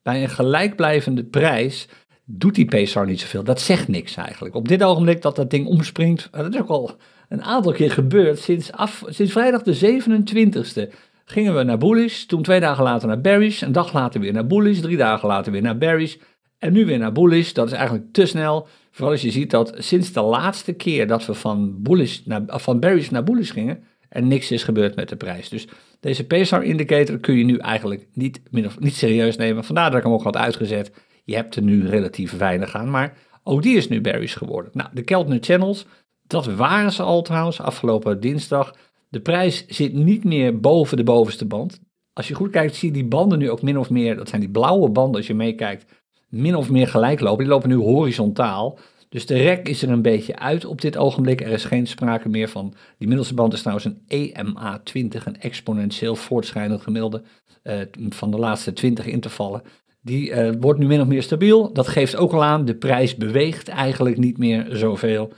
[0.06, 1.88] bij een gelijkblijvende prijs
[2.26, 3.44] doet die PSR niet zoveel.
[3.44, 4.56] Dat zegt niks eigenlijk.
[4.56, 6.92] Op dit ogenblik dat dat ding omspringt, dat is ook al
[7.30, 8.40] een aantal keer gebeurd.
[8.40, 10.94] Sinds, af, sinds vrijdag de 27e
[11.26, 14.48] gingen we naar bullish, toen twee dagen later naar bearish, een dag later weer naar
[14.48, 16.16] bullish, drie dagen later weer naar bearish
[16.60, 17.52] en nu weer naar bullish.
[17.52, 21.26] Dat is eigenlijk te snel, vooral als je ziet dat sinds de laatste keer dat
[21.26, 25.16] we van, bullish naar, van bearish naar bullish gingen, er niks is gebeurd met de
[25.16, 25.50] prijs.
[25.50, 25.68] Dus
[26.00, 28.42] deze PSR-indicator kun je nu eigenlijk niet,
[28.80, 29.64] niet serieus nemen.
[29.64, 30.92] Vandaar dat ik hem ook had uitgezet.
[31.26, 34.72] Je hebt er nu relatief weinig aan, maar ook die is nu bearish geworden.
[34.74, 35.86] Nou, de Keltner Channels,
[36.28, 38.76] dat waren ze al trouwens afgelopen dinsdag.
[39.10, 41.80] De prijs zit niet meer boven de bovenste band.
[42.14, 44.42] Als je goed kijkt, zie je die banden nu ook min of meer, dat zijn
[44.42, 45.86] die blauwe banden als je meekijkt,
[46.30, 47.44] min of meer gelijk lopen.
[47.44, 48.80] Die lopen nu horizontaal.
[49.10, 51.42] Dus de rek is er een beetje uit op dit ogenblik.
[51.42, 52.74] Er is geen sprake meer van.
[52.98, 57.22] Die middelste band is trouwens een EMA20, een exponentieel voortschrijdend gemiddelde
[57.64, 59.62] uh, van de laatste 20 intervallen.
[60.06, 61.74] Die uh, wordt nu min of meer stabiel.
[61.74, 65.34] Dat geeft ook al aan, de prijs beweegt eigenlijk niet meer zoveel.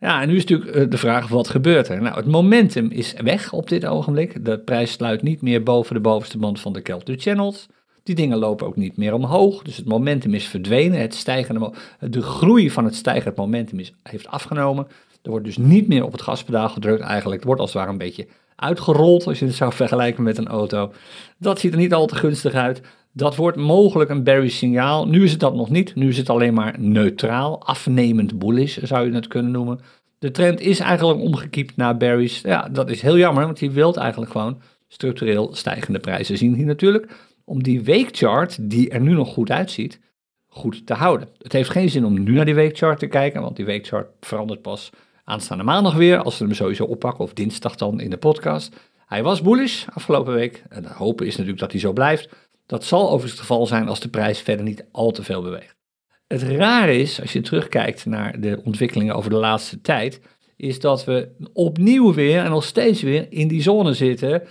[0.00, 2.02] Ja, en nu is natuurlijk uh, de vraag, wat gebeurt er?
[2.02, 4.44] Nou, het momentum is weg op dit ogenblik.
[4.44, 7.66] De prijs sluit niet meer boven de bovenste band van de Kelter Channels.
[8.02, 11.00] Die dingen lopen ook niet meer omhoog, dus het momentum is verdwenen.
[11.00, 14.86] Het stijgende, de groei van het stijgend momentum is, heeft afgenomen.
[15.22, 17.36] Er wordt dus niet meer op het gaspedaal gedrukt eigenlijk.
[17.36, 20.48] Het wordt als het ware een beetje uitgerold, als je het zou vergelijken met een
[20.48, 20.92] auto.
[21.38, 22.80] Dat ziet er niet al te gunstig uit.
[23.12, 25.08] Dat wordt mogelijk een bearish signaal.
[25.08, 25.94] Nu is het dat nog niet.
[25.94, 29.80] Nu is het alleen maar neutraal, afnemend bullish zou je het kunnen noemen.
[30.18, 32.42] De trend is eigenlijk omgekiept naar bearish.
[32.42, 36.66] Ja, dat is heel jammer, want je wilt eigenlijk gewoon structureel stijgende prijzen zien hier
[36.66, 40.00] natuurlijk om die weekchart, die er nu nog goed uitziet,
[40.48, 41.28] goed te houden.
[41.38, 44.62] Het heeft geen zin om nu naar die weekchart te kijken, want die weekchart verandert
[44.62, 44.90] pas
[45.24, 48.76] aanstaande maandag weer, als we hem sowieso oppakken, of dinsdag dan in de podcast.
[49.06, 52.28] Hij was bullish afgelopen week, en de hopen is natuurlijk dat hij zo blijft.
[52.72, 55.76] Dat zal overigens het geval zijn als de prijs verder niet al te veel beweegt.
[56.26, 60.20] Het rare is, als je terugkijkt naar de ontwikkelingen over de laatste tijd,
[60.56, 64.42] is dat we opnieuw weer en nog steeds weer in die zone zitten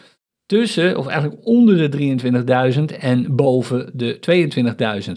[0.46, 2.18] tussen, of eigenlijk onder de
[2.94, 4.20] 23.000 en boven de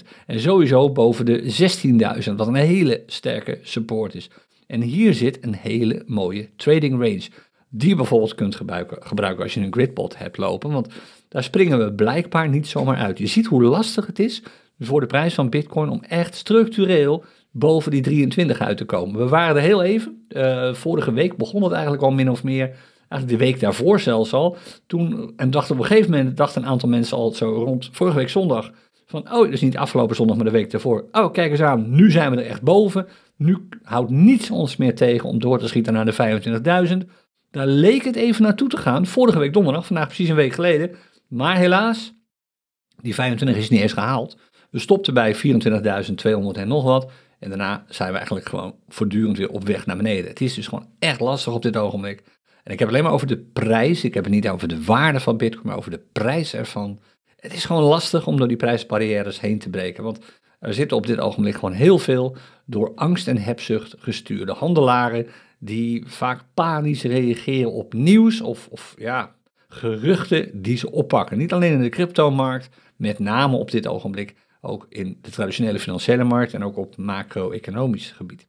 [0.00, 0.08] 22.000.
[0.26, 1.42] En sowieso boven de
[2.28, 4.30] 16.000, wat een hele sterke support is.
[4.66, 7.28] En hier zit een hele mooie trading range.
[7.68, 10.70] Die je bijvoorbeeld kunt gebruiken, gebruiken als je een gridbot hebt lopen.
[10.72, 10.88] Want
[11.34, 13.18] daar springen we blijkbaar niet zomaar uit.
[13.18, 14.42] Je ziet hoe lastig het is
[14.78, 19.20] voor de prijs van Bitcoin om echt structureel boven die 23 uit te komen.
[19.20, 20.26] We waren er heel even.
[20.28, 22.66] Uh, vorige week begon het eigenlijk al min of meer.
[23.08, 24.56] Eigenlijk de week daarvoor zelfs al.
[24.86, 28.16] Toen, en dachten op een gegeven moment, dachten een aantal mensen al zo rond vorige
[28.16, 28.70] week zondag.
[29.06, 31.04] Van, oh, dus niet afgelopen zondag, maar de week daarvoor.
[31.12, 33.06] Oh, kijk eens aan, nu zijn we er echt boven.
[33.36, 37.10] Nu houdt niets ons meer tegen om door te schieten naar de 25.000.
[37.50, 39.06] Daar leek het even naartoe te gaan.
[39.06, 40.90] Vorige week donderdag, vandaag precies een week geleden.
[41.28, 42.12] Maar helaas,
[43.00, 44.36] die 25 is niet eens gehaald.
[44.70, 45.40] We stopten bij 24.200
[46.52, 47.10] en nog wat.
[47.38, 50.30] En daarna zijn we eigenlijk gewoon voortdurend weer op weg naar beneden.
[50.30, 52.22] Het is dus gewoon echt lastig op dit ogenblik.
[52.62, 54.04] En ik heb alleen maar over de prijs.
[54.04, 57.00] Ik heb het niet over de waarde van Bitcoin, maar over de prijs ervan.
[57.36, 60.04] Het is gewoon lastig om door die prijsbarrières heen te breken.
[60.04, 60.18] Want
[60.58, 65.26] er zitten op dit ogenblik gewoon heel veel door angst en hebzucht gestuurde handelaren.
[65.58, 69.34] die vaak panisch reageren op nieuws of, of ja,
[69.74, 71.38] geruchten die ze oppakken.
[71.38, 76.24] Niet alleen in de cryptomarkt, met name op dit ogenblik ook in de traditionele financiële
[76.24, 78.46] markt en ook op macro-economisch gebied.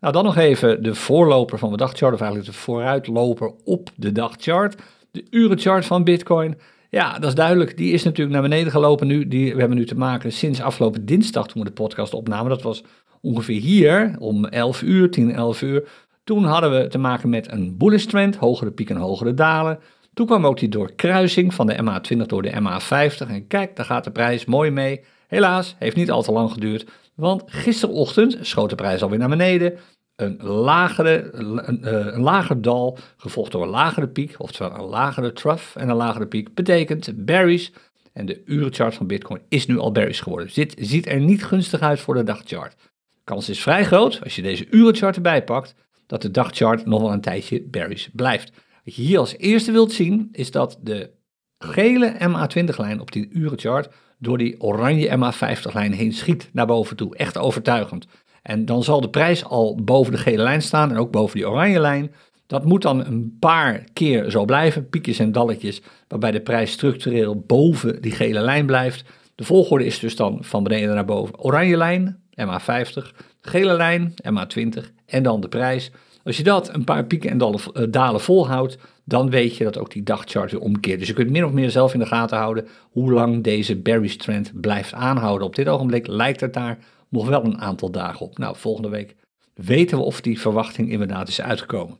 [0.00, 4.12] Nou, dan nog even de voorloper van de dagchart, of eigenlijk de vooruitloper op de
[4.12, 4.82] dagchart.
[5.10, 6.58] De urenchart van Bitcoin.
[6.90, 7.76] Ja, dat is duidelijk.
[7.76, 9.28] Die is natuurlijk naar beneden gelopen nu.
[9.28, 12.48] Die, we hebben nu te maken sinds afgelopen dinsdag toen we de podcast opnamen.
[12.48, 12.84] Dat was
[13.20, 15.88] ongeveer hier om 11 uur, 10, 11 uur.
[16.24, 19.78] Toen hadden we te maken met een bullish trend, hogere pieken en hogere dalen.
[20.14, 23.28] Toen kwam ook die doorkruising van de MA20 door de MA50.
[23.28, 25.04] En kijk, daar gaat de prijs mooi mee.
[25.26, 29.78] Helaas, heeft niet al te lang geduurd, want gisterochtend schoot de prijs alweer naar beneden.
[30.16, 35.32] Een, lagere, een, eh, een lager dal, gevolgd door een lagere piek, oftewel een lagere
[35.32, 37.72] trough en een lagere piek, betekent berries.
[38.12, 40.46] En de urenchart van Bitcoin is nu al berries geworden.
[40.46, 42.76] Dus dit ziet er niet gunstig uit voor de dagchart.
[43.24, 45.74] Kans is vrij groot, als je deze urenchart erbij pakt,
[46.06, 48.52] dat de dagchart nog wel een tijdje berries blijft.
[48.84, 51.10] Wat je hier als eerste wilt zien, is dat de
[51.58, 57.16] gele MA20-lijn op die urenchart door die oranje MA50-lijn heen schiet naar boven toe.
[57.16, 58.06] Echt overtuigend.
[58.42, 61.48] En dan zal de prijs al boven de gele lijn staan en ook boven die
[61.48, 62.12] oranje lijn.
[62.46, 67.44] Dat moet dan een paar keer zo blijven, piekjes en dalletjes, waarbij de prijs structureel
[67.46, 69.04] boven die gele lijn blijft.
[69.34, 71.38] De volgorde is dus dan van beneden naar boven.
[71.38, 75.90] Oranje lijn, MA50, gele lijn, MA20 en dan de prijs.
[76.24, 79.90] Als je dat een paar pieken en dalen, dalen volhoudt, dan weet je dat ook
[79.90, 80.98] die dagchart weer omkeert.
[80.98, 84.16] Dus je kunt min of meer zelf in de gaten houden hoe lang deze bearish
[84.16, 85.46] trend blijft aanhouden.
[85.46, 88.38] Op dit ogenblik lijkt het daar nog wel een aantal dagen op.
[88.38, 89.16] Nou, volgende week
[89.54, 91.98] weten we of die verwachting inderdaad is uitgekomen.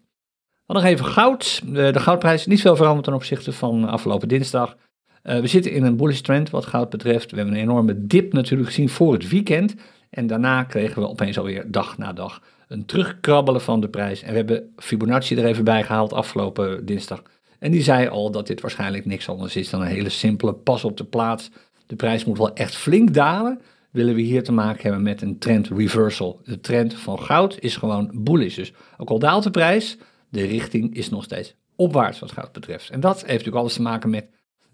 [0.66, 1.62] Dan nog even goud.
[1.72, 4.76] De goudprijs is niet veel veranderd ten opzichte van afgelopen dinsdag.
[5.22, 7.30] Uh, we zitten in een bullish trend wat goud betreft.
[7.30, 9.74] We hebben een enorme dip natuurlijk gezien voor het weekend.
[10.10, 14.22] En daarna kregen we opeens alweer dag na dag een terugkrabbelen van de prijs.
[14.22, 17.22] En we hebben Fibonacci er even bij gehaald afgelopen dinsdag.
[17.58, 20.84] En die zei al dat dit waarschijnlijk niks anders is dan een hele simpele pas
[20.84, 21.50] op de plaats.
[21.86, 23.60] De prijs moet wel echt flink dalen.
[23.90, 26.40] Willen we hier te maken hebben met een trend reversal.
[26.44, 28.56] De trend van goud is gewoon bullish.
[28.56, 29.96] Dus ook al daalt de prijs,
[30.28, 32.90] de richting is nog steeds opwaarts wat goud betreft.
[32.90, 34.26] En dat heeft natuurlijk alles te maken met,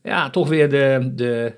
[0.03, 1.55] ja, toch weer de, de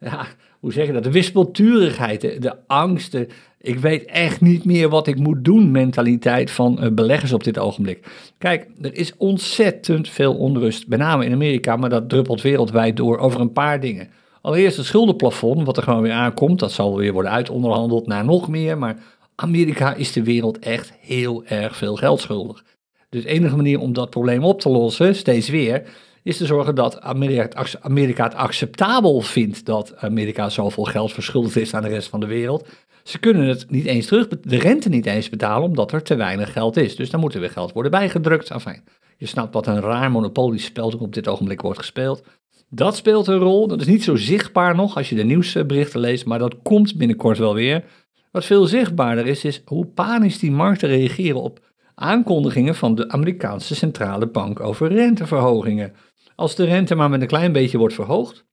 [0.00, 0.26] ja,
[0.60, 3.28] hoe zeg je dat, de wispelturigheid, de, de angsten.
[3.66, 7.58] Ik weet echt niet meer wat ik moet doen, mentaliteit van uh, beleggers op dit
[7.58, 8.06] ogenblik.
[8.38, 13.18] Kijk, er is ontzettend veel onrust, met name in Amerika, maar dat druppelt wereldwijd door
[13.18, 14.08] over een paar dingen.
[14.40, 18.48] Allereerst het schuldenplafond, wat er gewoon weer aankomt, dat zal weer worden uitonderhandeld naar nog
[18.48, 18.98] meer, maar
[19.34, 22.64] Amerika is de wereld echt heel erg veel geld schuldig.
[23.08, 25.82] Dus de enige manier om dat probleem op te lossen, steeds weer,
[26.26, 31.82] is te zorgen dat Amerika, het acceptabel vindt dat Amerika zoveel geld verschuldigd is aan
[31.82, 32.68] de rest van de wereld.
[33.02, 36.52] Ze kunnen het niet eens terug, de rente niet eens betalen, omdat er te weinig
[36.52, 36.96] geld is.
[36.96, 38.50] Dus dan moet er weer geld worden bijgedrukt.
[38.50, 38.82] Enfin,
[39.16, 42.22] je snapt wat een raar monopoliespel op dit ogenblik wordt gespeeld.
[42.68, 43.66] Dat speelt een rol.
[43.66, 47.38] Dat is niet zo zichtbaar nog als je de nieuwsberichten leest, maar dat komt binnenkort
[47.38, 47.84] wel weer.
[48.30, 51.60] Wat veel zichtbaarder is, is hoe panisch die markten reageren op
[51.94, 55.92] aankondigingen van de Amerikaanse centrale bank over renteverhogingen.
[56.36, 58.44] Als de rente maar met een klein beetje wordt verhoogd,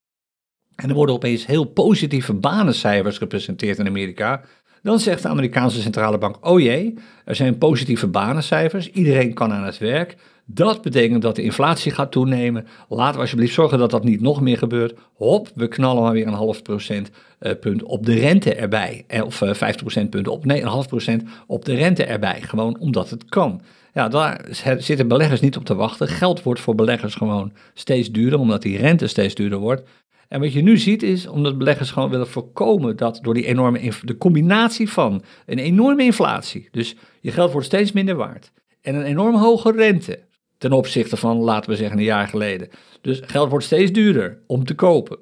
[0.75, 4.41] en er worden opeens heel positieve banencijfers gepresenteerd in Amerika,
[4.81, 6.93] dan zegt de Amerikaanse centrale bank: Oh jee,
[7.25, 10.15] er zijn positieve banencijfers, iedereen kan aan het werk.
[10.45, 12.67] Dat betekent dat de inflatie gaat toenemen.
[12.89, 14.99] Laten we alsjeblieft zorgen dat dat niet nog meer gebeurt.
[15.13, 19.03] Hop, we knallen maar weer een half procent uh, punt op de rente erbij.
[19.07, 22.41] Eh, of uh, 50 procentpunten op, nee, een half procent op de rente erbij.
[22.41, 23.61] Gewoon omdat het kan.
[23.93, 24.45] Ja, daar
[24.77, 26.07] zitten beleggers niet op te wachten.
[26.07, 29.83] Geld wordt voor beleggers gewoon steeds duurder, omdat die rente steeds duurder wordt.
[30.27, 33.91] En wat je nu ziet is, omdat beleggers gewoon willen voorkomen dat door die enorme,
[34.01, 38.51] de combinatie van een enorme inflatie, dus je geld wordt steeds minder waard,
[38.81, 40.19] en een enorm hoge rente
[40.57, 42.69] ten opzichte van, laten we zeggen, een jaar geleden.
[43.01, 45.17] Dus geld wordt steeds duurder om te kopen.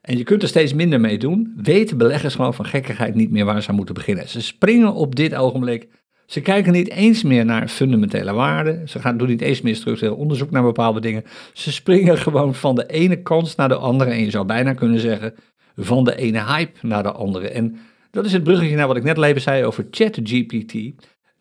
[0.00, 3.44] En je kunt er steeds minder mee doen, weten beleggers gewoon van gekkigheid niet meer
[3.44, 4.28] waar ze aan moeten beginnen.
[4.28, 5.88] Ze springen op dit ogenblik
[6.26, 8.88] ze kijken niet eens meer naar fundamentele waarden.
[8.88, 11.24] Ze gaan, doen niet eens meer structureel onderzoek naar bepaalde dingen.
[11.52, 14.10] Ze springen gewoon van de ene kans naar de andere.
[14.10, 15.34] En je zou bijna kunnen zeggen,
[15.76, 17.48] van de ene hype naar de andere.
[17.48, 17.76] En
[18.10, 20.74] dat is het bruggetje naar wat ik net even zei over ChatGPT.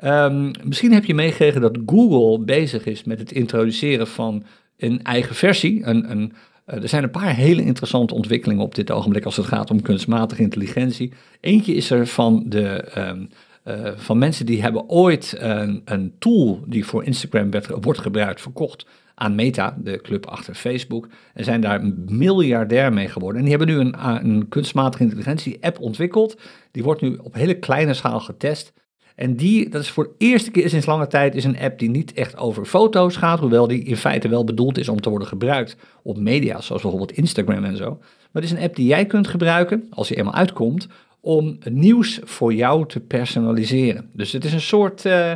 [0.03, 4.43] Um, misschien heb je meegekregen dat Google bezig is met het introduceren van
[4.77, 5.85] een eigen versie.
[5.85, 6.33] Een, een,
[6.67, 9.81] uh, er zijn een paar hele interessante ontwikkelingen op dit ogenblik als het gaat om
[9.81, 11.13] kunstmatige intelligentie.
[11.39, 13.29] Eentje is er van de um,
[13.65, 18.41] uh, van mensen die hebben ooit een, een tool die voor Instagram werd, wordt gebruikt,
[18.41, 23.37] verkocht aan Meta, de club achter Facebook, en zijn daar miljardair mee geworden.
[23.41, 26.39] En die hebben nu een, een kunstmatige intelligentie app ontwikkeld.
[26.71, 28.73] Die wordt nu op hele kleine schaal getest.
[29.15, 31.89] En die, dat is voor de eerste keer sinds lange tijd, is een app die
[31.89, 35.27] niet echt over foto's gaat, hoewel die in feite wel bedoeld is om te worden
[35.27, 37.89] gebruikt op media, zoals bijvoorbeeld Instagram en zo.
[37.99, 40.87] Maar het is een app die jij kunt gebruiken, als je eenmaal uitkomt,
[41.25, 44.09] om nieuws voor jou te personaliseren.
[44.13, 45.05] Dus het is een soort.
[45.05, 45.31] Uh,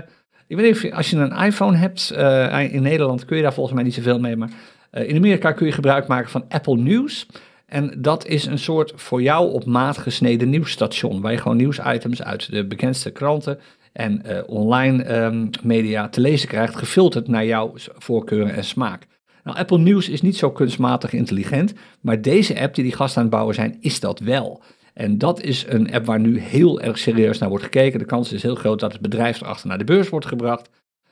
[0.47, 3.75] ik weet niet als je een iPhone hebt, uh, in Nederland kun je daar volgens
[3.75, 4.49] mij niet zoveel mee, maar
[4.91, 7.27] uh, in Amerika kun je gebruik maken van Apple News.
[7.65, 12.21] En dat is een soort voor jou op maat gesneden nieuwsstation, waar je gewoon nieuwsitems
[12.21, 13.59] uit de bekendste kranten
[13.93, 19.07] en online um, media te lezen krijgt, gefilterd naar jouw voorkeuren en smaak.
[19.43, 23.23] Nou, Apple News is niet zo kunstmatig intelligent, maar deze app die die gasten aan
[23.23, 24.61] het bouwen zijn, is dat wel.
[24.99, 27.99] En dat is een app waar nu heel erg serieus naar wordt gekeken.
[27.99, 30.69] De kans is heel groot dat het bedrijf erachter naar de beurs wordt gebracht.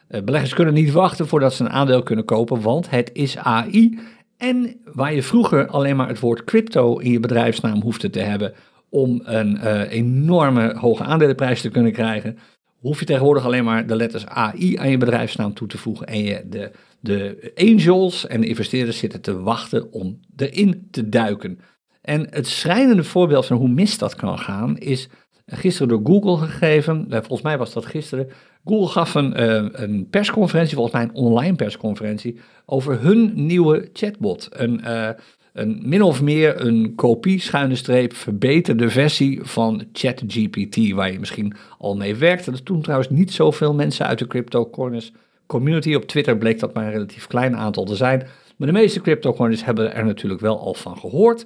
[0.10, 4.00] Uh, beleggers kunnen niet wachten voordat ze een aandeel kunnen kopen, want het is AI.
[4.38, 8.54] En waar je vroeger alleen maar het woord crypto in je bedrijfsnaam hoefde te hebben
[8.90, 12.38] om een uh, enorme hoge aandelenprijs te kunnen krijgen,
[12.80, 16.08] hoef je tegenwoordig alleen maar de letters AI aan je bedrijfsnaam toe te voegen.
[16.08, 21.60] En je, de, de angels en de investeerders zitten te wachten om erin te duiken.
[22.08, 25.10] En het schrijnende voorbeeld van hoe mis dat kan gaan is
[25.46, 27.06] gisteren door Google gegeven.
[27.10, 28.30] Eh, volgens mij was dat gisteren.
[28.66, 34.50] Google gaf een, eh, een persconferentie, volgens mij een online persconferentie, over hun nieuwe chatbot.
[34.52, 35.10] Een, uh,
[35.54, 41.56] een min of meer een kopie, schuine streep, verbeterde versie van ChatGPT, waar je misschien
[41.78, 42.52] al mee werkte.
[42.52, 45.12] Dat toen trouwens niet zoveel mensen uit de crypto corners
[45.46, 45.94] community.
[45.94, 48.28] Op Twitter bleek dat maar een relatief klein aantal te zijn.
[48.58, 51.46] Maar de meeste crypto corners hebben er natuurlijk wel al van gehoord.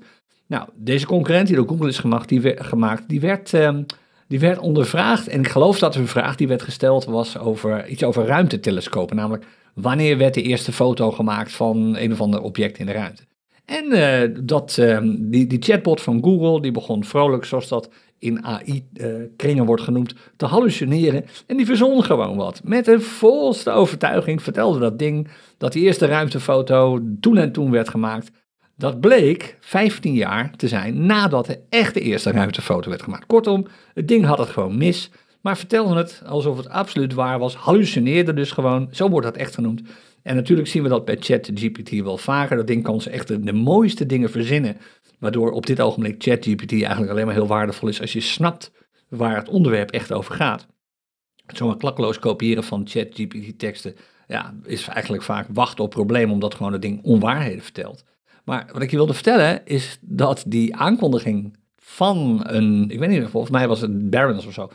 [0.51, 3.85] Nou, deze concurrent die door Google is gemaakt, die werd, gemaakt, die werd, um,
[4.27, 5.27] die werd ondervraagd.
[5.27, 9.15] En ik geloof dat een vraag die werd gesteld was over iets over ruimtetelescopen.
[9.15, 13.23] Namelijk, wanneer werd de eerste foto gemaakt van een of ander object in de ruimte?
[13.65, 18.45] En uh, dat, um, die, die chatbot van Google, die begon vrolijk, zoals dat in
[18.45, 21.25] AI-kringen uh, wordt genoemd, te hallucineren.
[21.47, 22.61] En die verzon gewoon wat.
[22.63, 27.89] Met een volste overtuiging vertelde dat ding dat die eerste ruimtefoto toen en toen werd
[27.89, 28.31] gemaakt.
[28.81, 33.25] Dat bleek 15 jaar te zijn nadat de echte eerste ruimtefoto werd gemaakt.
[33.25, 35.09] Kortom, het ding had het gewoon mis,
[35.41, 39.53] maar vertelde het alsof het absoluut waar was, hallucineerde dus gewoon, zo wordt dat echt
[39.53, 39.81] genoemd.
[40.23, 42.57] En natuurlijk zien we dat bij ChatGPT wel vaker.
[42.57, 44.77] Dat ding kan ze echt de, mooiste dingen verzinnen,
[45.19, 48.71] waardoor op dit ogenblik ChatGPT eigenlijk alleen maar heel waardevol is als je snapt
[49.09, 50.67] waar het onderwerp echt over gaat.
[51.47, 53.95] Zomaar klakkeloos kopiëren van ChatGPT-teksten
[54.27, 58.03] ja, is eigenlijk vaak wachten op problemen, omdat gewoon het ding onwaarheden vertelt.
[58.43, 63.27] Maar wat ik je wilde vertellen is dat die aankondiging van een, ik weet niet,
[63.29, 64.69] volgens mij was het Barron's of zo,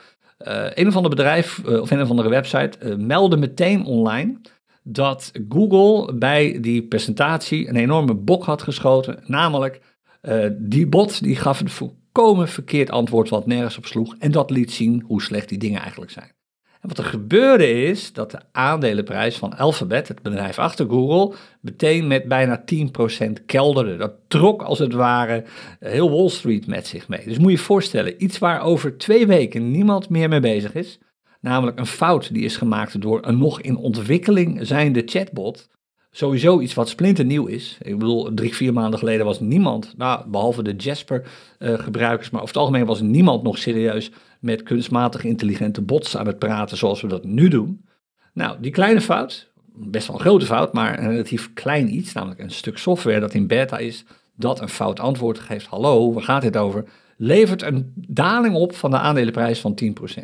[0.47, 4.41] uh, een of ander bedrijf uh, of een of andere website uh, meldde meteen online
[4.83, 9.23] dat Google bij die presentatie een enorme bok had geschoten.
[9.25, 9.81] Namelijk,
[10.59, 14.15] die bot die gaf een volkomen verkeerd antwoord wat nergens op sloeg.
[14.19, 16.37] En dat liet zien hoe slecht die dingen eigenlijk zijn
[16.81, 22.29] wat er gebeurde is dat de aandelenprijs van Alphabet, het bedrijf achter Google, meteen met
[22.29, 22.65] bijna
[23.29, 23.97] 10% kelderde.
[23.97, 25.45] Dat trok als het ware
[25.81, 27.25] heel Wall Street met zich mee.
[27.25, 30.99] Dus moet je je voorstellen, iets waar over twee weken niemand meer mee bezig is,
[31.41, 35.69] namelijk een fout die is gemaakt door een nog in ontwikkeling zijnde chatbot,
[36.11, 37.79] sowieso iets wat splinternieuw is.
[37.83, 42.63] Ik bedoel, drie, vier maanden geleden was niemand, nou, behalve de Jasper-gebruikers, maar over het
[42.63, 44.11] algemeen was niemand nog serieus
[44.47, 47.85] met kunstmatig intelligente bots aan het praten zoals we dat nu doen.
[48.33, 52.41] Nou, die kleine fout, best wel een grote fout, maar een relatief klein iets, namelijk
[52.41, 54.05] een stuk software dat in beta is,
[54.37, 56.85] dat een fout antwoord geeft, hallo, waar gaat dit over,
[57.17, 60.23] levert een daling op van de aandelenprijs van 10%.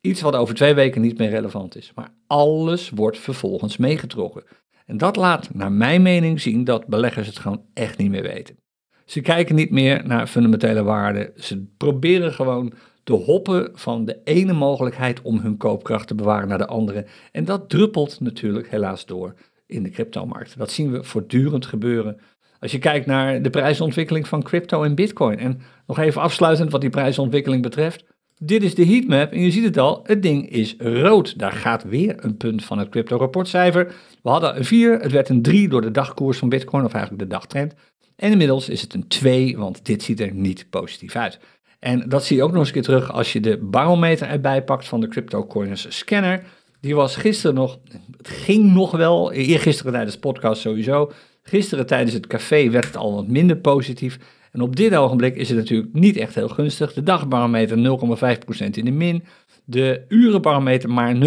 [0.00, 1.92] Iets wat over twee weken niet meer relevant is.
[1.94, 4.44] Maar alles wordt vervolgens meegetrokken.
[4.86, 8.56] En dat laat naar mijn mening zien dat beleggers het gewoon echt niet meer weten.
[9.04, 11.32] Ze kijken niet meer naar fundamentele waarden.
[11.36, 12.72] Ze proberen gewoon
[13.06, 17.06] te hoppen van de ene mogelijkheid om hun koopkracht te bewaren naar de andere.
[17.32, 19.34] En dat druppelt natuurlijk helaas door
[19.66, 20.58] in de cryptomarkt.
[20.58, 22.20] Dat zien we voortdurend gebeuren.
[22.60, 25.38] Als je kijkt naar de prijsontwikkeling van crypto en bitcoin.
[25.38, 28.04] En nog even afsluitend wat die prijsontwikkeling betreft.
[28.38, 31.38] Dit is de heatmap en je ziet het al, het ding is rood.
[31.38, 33.94] Daar gaat weer een punt van het crypto-rapportcijfer.
[34.22, 37.22] We hadden een 4, het werd een 3 door de dagkoers van bitcoin, of eigenlijk
[37.22, 37.74] de dagtrend.
[38.16, 41.38] En inmiddels is het een 2, want dit ziet er niet positief uit.
[41.86, 44.62] En dat zie je ook nog eens een keer terug als je de barometer erbij
[44.64, 46.42] pakt van de CryptoCoins scanner.
[46.80, 47.78] Die was gisteren nog,
[48.16, 51.12] het ging nog wel, eergisteren tijdens de podcast sowieso.
[51.42, 54.18] Gisteren tijdens het café werd het al wat minder positief.
[54.52, 56.92] En op dit ogenblik is het natuurlijk niet echt heel gunstig.
[56.92, 59.24] De dagbarometer 0,5% in de min.
[59.64, 61.20] De urenbarometer maar 0,1%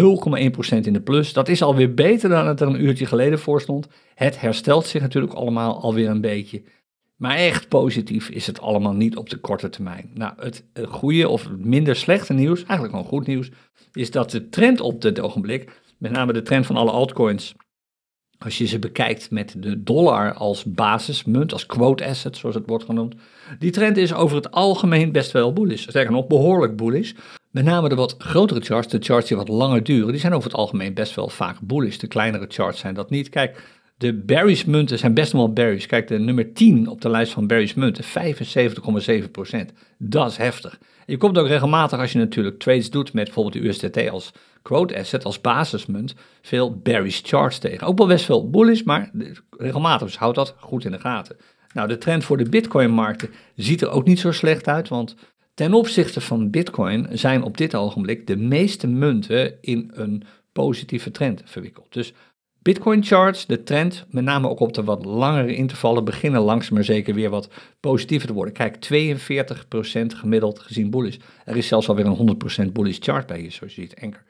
[0.80, 1.32] in de plus.
[1.32, 3.86] Dat is alweer beter dan het er een uurtje geleden voor stond.
[4.14, 6.62] Het herstelt zich natuurlijk allemaal alweer een beetje.
[7.20, 10.10] Maar echt positief is het allemaal niet op de korte termijn.
[10.14, 13.50] Nou, het goede of minder slechte nieuws, eigenlijk gewoon goed nieuws,
[13.92, 17.54] is dat de trend op dit ogenblik, met name de trend van alle altcoins,
[18.38, 22.84] als je ze bekijkt met de dollar als basismunt, als quote asset, zoals het wordt
[22.84, 23.14] genoemd,
[23.58, 25.82] die trend is over het algemeen best wel bullish.
[25.82, 27.12] Sterker nog, behoorlijk bullish.
[27.50, 30.50] Met name de wat grotere charts, de charts die wat langer duren, die zijn over
[30.50, 31.96] het algemeen best wel vaak bullish.
[31.96, 33.28] De kleinere charts zijn dat niet.
[33.28, 35.86] Kijk, de Barry's munten zijn best wel Barry's.
[35.86, 39.74] Kijk, de nummer 10 op de lijst van Barry's munten, 75,7%.
[39.98, 40.78] Dat is heftig.
[41.06, 44.32] Je komt ook regelmatig, als je natuurlijk trades doet met bijvoorbeeld de USDT als
[44.62, 47.86] quote asset, als basismunt, veel Barry's charts tegen.
[47.86, 49.10] Ook wel best veel bullish, maar
[49.50, 51.36] regelmatig, dus houd dat goed in de gaten.
[51.72, 55.16] Nou, de trend voor de Bitcoin-markten ziet er ook niet zo slecht uit, want
[55.54, 60.22] ten opzichte van Bitcoin zijn op dit ogenblik de meeste munten in een
[60.52, 61.92] positieve trend verwikkeld.
[61.92, 62.12] Dus
[62.62, 66.84] Bitcoin charts, de trend, met name ook op de wat langere intervallen, beginnen langzaam maar
[66.84, 67.48] zeker weer wat
[67.80, 68.54] positiever te worden.
[68.54, 71.16] Kijk, 42% gemiddeld gezien bullish.
[71.44, 72.38] Er is zelfs alweer een
[72.68, 74.24] 100% bullish chart bij je, zoals je ziet, enker.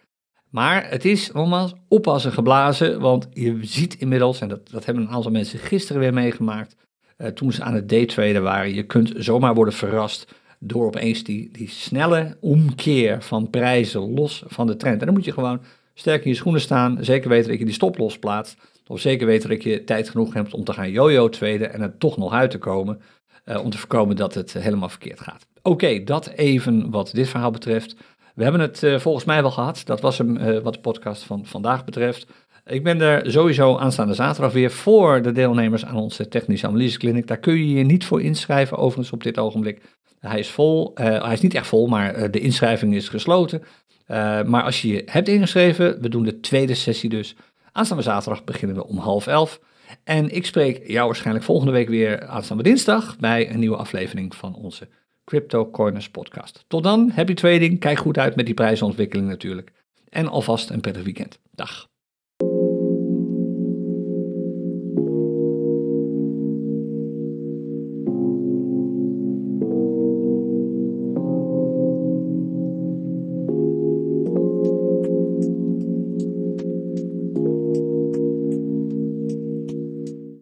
[0.51, 5.11] Maar het is nogmaals oppassen geblazen, want je ziet inmiddels, en dat, dat hebben een
[5.11, 6.77] aantal mensen gisteren weer meegemaakt,
[7.19, 11.49] uh, toen ze aan het daytraden waren, je kunt zomaar worden verrast door opeens die,
[11.53, 15.01] die snelle omkeer van prijzen los van de trend.
[15.01, 15.61] En dan moet je gewoon
[16.01, 19.49] sterk in je schoenen staan, zeker weten dat je die stop losplaatst, of zeker weten
[19.49, 22.51] dat je tijd genoeg hebt om te gaan yo-yo traden en er toch nog uit
[22.51, 23.01] te komen,
[23.45, 25.47] uh, om te voorkomen dat het helemaal verkeerd gaat.
[25.63, 27.97] Oké, dat even wat dit verhaal betreft.
[28.35, 29.83] We hebben het uh, volgens mij wel gehad.
[29.85, 32.27] Dat was hem wat de podcast van vandaag betreft.
[32.67, 37.27] Ik ben er sowieso aanstaande zaterdag weer voor de deelnemers aan onze technische analyseclinic.
[37.27, 39.83] Daar kun je je niet voor inschrijven, overigens op dit ogenblik.
[40.21, 43.63] Hij is vol, hij is niet echt vol, maar de inschrijving is gesloten.
[44.11, 47.37] Uh, maar als je je hebt ingeschreven, we doen de tweede sessie dus.
[47.73, 49.61] Aanstaande zaterdag beginnen we om half elf.
[50.05, 54.55] En ik spreek jou waarschijnlijk volgende week weer aanstaande dinsdag bij een nieuwe aflevering van
[54.55, 54.89] onze
[55.25, 56.65] Crypto Corners podcast.
[56.69, 59.73] Tot dan, happy trading, kijk goed uit met die prijsontwikkeling natuurlijk.
[60.09, 61.39] En alvast een prettig weekend.
[61.51, 61.90] Dag.